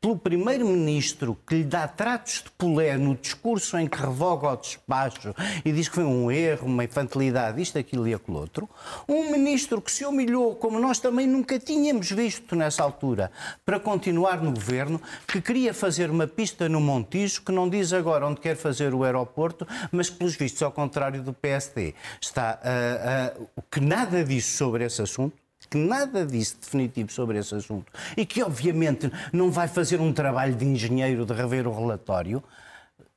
pelo 0.00 0.16
primeiro-ministro 0.16 1.36
que 1.46 1.56
lhe 1.56 1.64
dá 1.64 1.86
tratos 1.88 2.42
de 2.44 2.50
pulé 2.50 2.96
no 2.96 3.14
discurso 3.14 3.76
em 3.78 3.86
que 3.86 3.98
revoga 3.98 4.48
o 4.52 4.56
despacho 4.56 5.34
e 5.64 5.72
diz 5.72 5.88
que 5.88 5.94
foi 5.94 6.04
um 6.04 6.30
erro, 6.30 6.66
uma 6.66 6.84
infantilidade, 6.84 7.60
isto, 7.60 7.78
aquilo 7.78 8.06
e 8.06 8.14
aquilo 8.14 8.38
outro, 8.38 8.68
um 9.08 9.30
ministro 9.30 9.80
que 9.80 9.90
se 9.90 10.04
humilhou, 10.04 10.54
como 10.56 10.78
nós 10.78 10.98
também 10.98 11.26
nunca 11.26 11.58
tínhamos 11.58 12.10
visto 12.10 12.54
nessa 12.54 12.82
altura, 12.82 13.30
para 13.64 13.78
continuar 13.78 14.42
no 14.42 14.52
governo, 14.52 15.00
que 15.26 15.40
queria 15.40 15.72
fazer 15.74 16.10
uma 16.10 16.26
pista 16.26 16.68
no 16.68 16.80
Montijo, 16.80 17.42
que 17.42 17.52
não 17.52 17.68
diz 17.68 17.92
agora 17.92 18.26
onde 18.26 18.40
quer 18.40 18.56
fazer 18.56 18.94
o 18.94 19.04
aeroporto, 19.04 19.66
mas 19.90 20.10
que, 20.10 20.16
pelos 20.16 20.36
vistos, 20.36 20.62
ao 20.62 20.72
contrário 20.72 21.22
do 21.22 21.32
PSD, 21.32 21.94
está 22.20 22.58
uh, 22.62 23.42
uh, 23.42 23.62
que 23.70 23.80
nada 23.80 24.24
disso 24.24 24.56
sobre 24.56 24.84
esse 24.84 25.02
assunto, 25.02 25.45
que 25.68 25.78
nada 25.78 26.24
disse 26.24 26.56
definitivo 26.56 27.12
sobre 27.12 27.38
esse 27.38 27.54
assunto 27.54 27.92
e 28.16 28.24
que, 28.24 28.42
obviamente, 28.42 29.10
não 29.32 29.50
vai 29.50 29.68
fazer 29.68 30.00
um 30.00 30.12
trabalho 30.12 30.54
de 30.54 30.64
engenheiro 30.64 31.26
de 31.26 31.32
rever 31.32 31.66
o 31.66 31.74
relatório, 31.74 32.42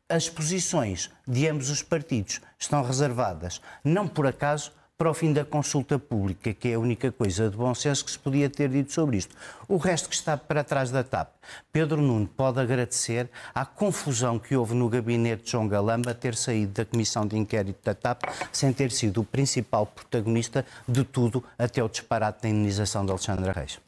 as 0.08 0.28
posições 0.28 1.12
de 1.28 1.48
ambos 1.48 1.70
os 1.70 1.84
partidos 1.84 2.42
estão 2.58 2.82
reservadas, 2.82 3.62
não 3.84 4.08
por 4.08 4.26
acaso, 4.26 4.72
para 5.00 5.10
o 5.10 5.14
fim 5.14 5.32
da 5.32 5.46
consulta 5.46 5.98
pública, 5.98 6.54
que 6.54 6.68
é 6.68 6.74
a 6.74 6.80
única 6.80 7.10
coisa 7.10 7.50
de 7.50 7.56
bom 7.56 7.74
senso 7.74 8.04
que 8.04 8.12
se 8.12 8.20
podia 8.20 8.50
ter 8.50 8.68
dito 8.68 8.92
sobre 8.92 9.16
isto. 9.16 9.34
O 9.66 9.78
resto 9.78 10.10
que 10.10 10.16
está 10.16 10.36
para 10.36 10.62
trás 10.62 10.92
da 10.92 11.06
TAP, 11.06 11.30
Pedro 11.72 12.02
Nuno 12.02 12.28
pode 12.28 12.60
agradecer 12.60 13.30
à 13.56 13.66
confusão 13.66 14.38
que 14.38 14.58
houve 14.58 14.76
no 14.76 14.90
gabinete 14.90 15.46
de 15.46 15.52
João 15.52 15.70
Galamba 15.70 16.14
ter 16.14 16.36
saído 16.36 16.74
da 16.74 16.84
comissão 16.84 17.26
de 17.26 17.38
inquérito 17.38 17.80
da 17.82 17.96
TAP 17.96 18.24
sem 18.52 18.74
ter 18.74 18.92
sido 18.92 19.22
o 19.22 19.24
principal 19.24 19.86
protagonista 19.86 20.66
de 20.86 21.06
tudo 21.06 21.42
até 21.58 21.82
o 21.82 21.88
disparate 21.88 22.42
da 22.42 22.50
indenização 22.50 23.06
de 23.06 23.12
Alexandra 23.12 23.54
Reis. 23.54 23.80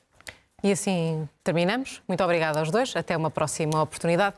E 0.63 0.71
assim 0.71 1.28
terminamos. 1.43 2.02
Muito 2.08 2.24
obrigada 2.24 2.60
aos 2.60 2.71
dois. 2.71 2.95
Até 2.95 3.17
uma 3.17 3.32
próxima 3.32 3.82
oportunidade. 3.82 4.36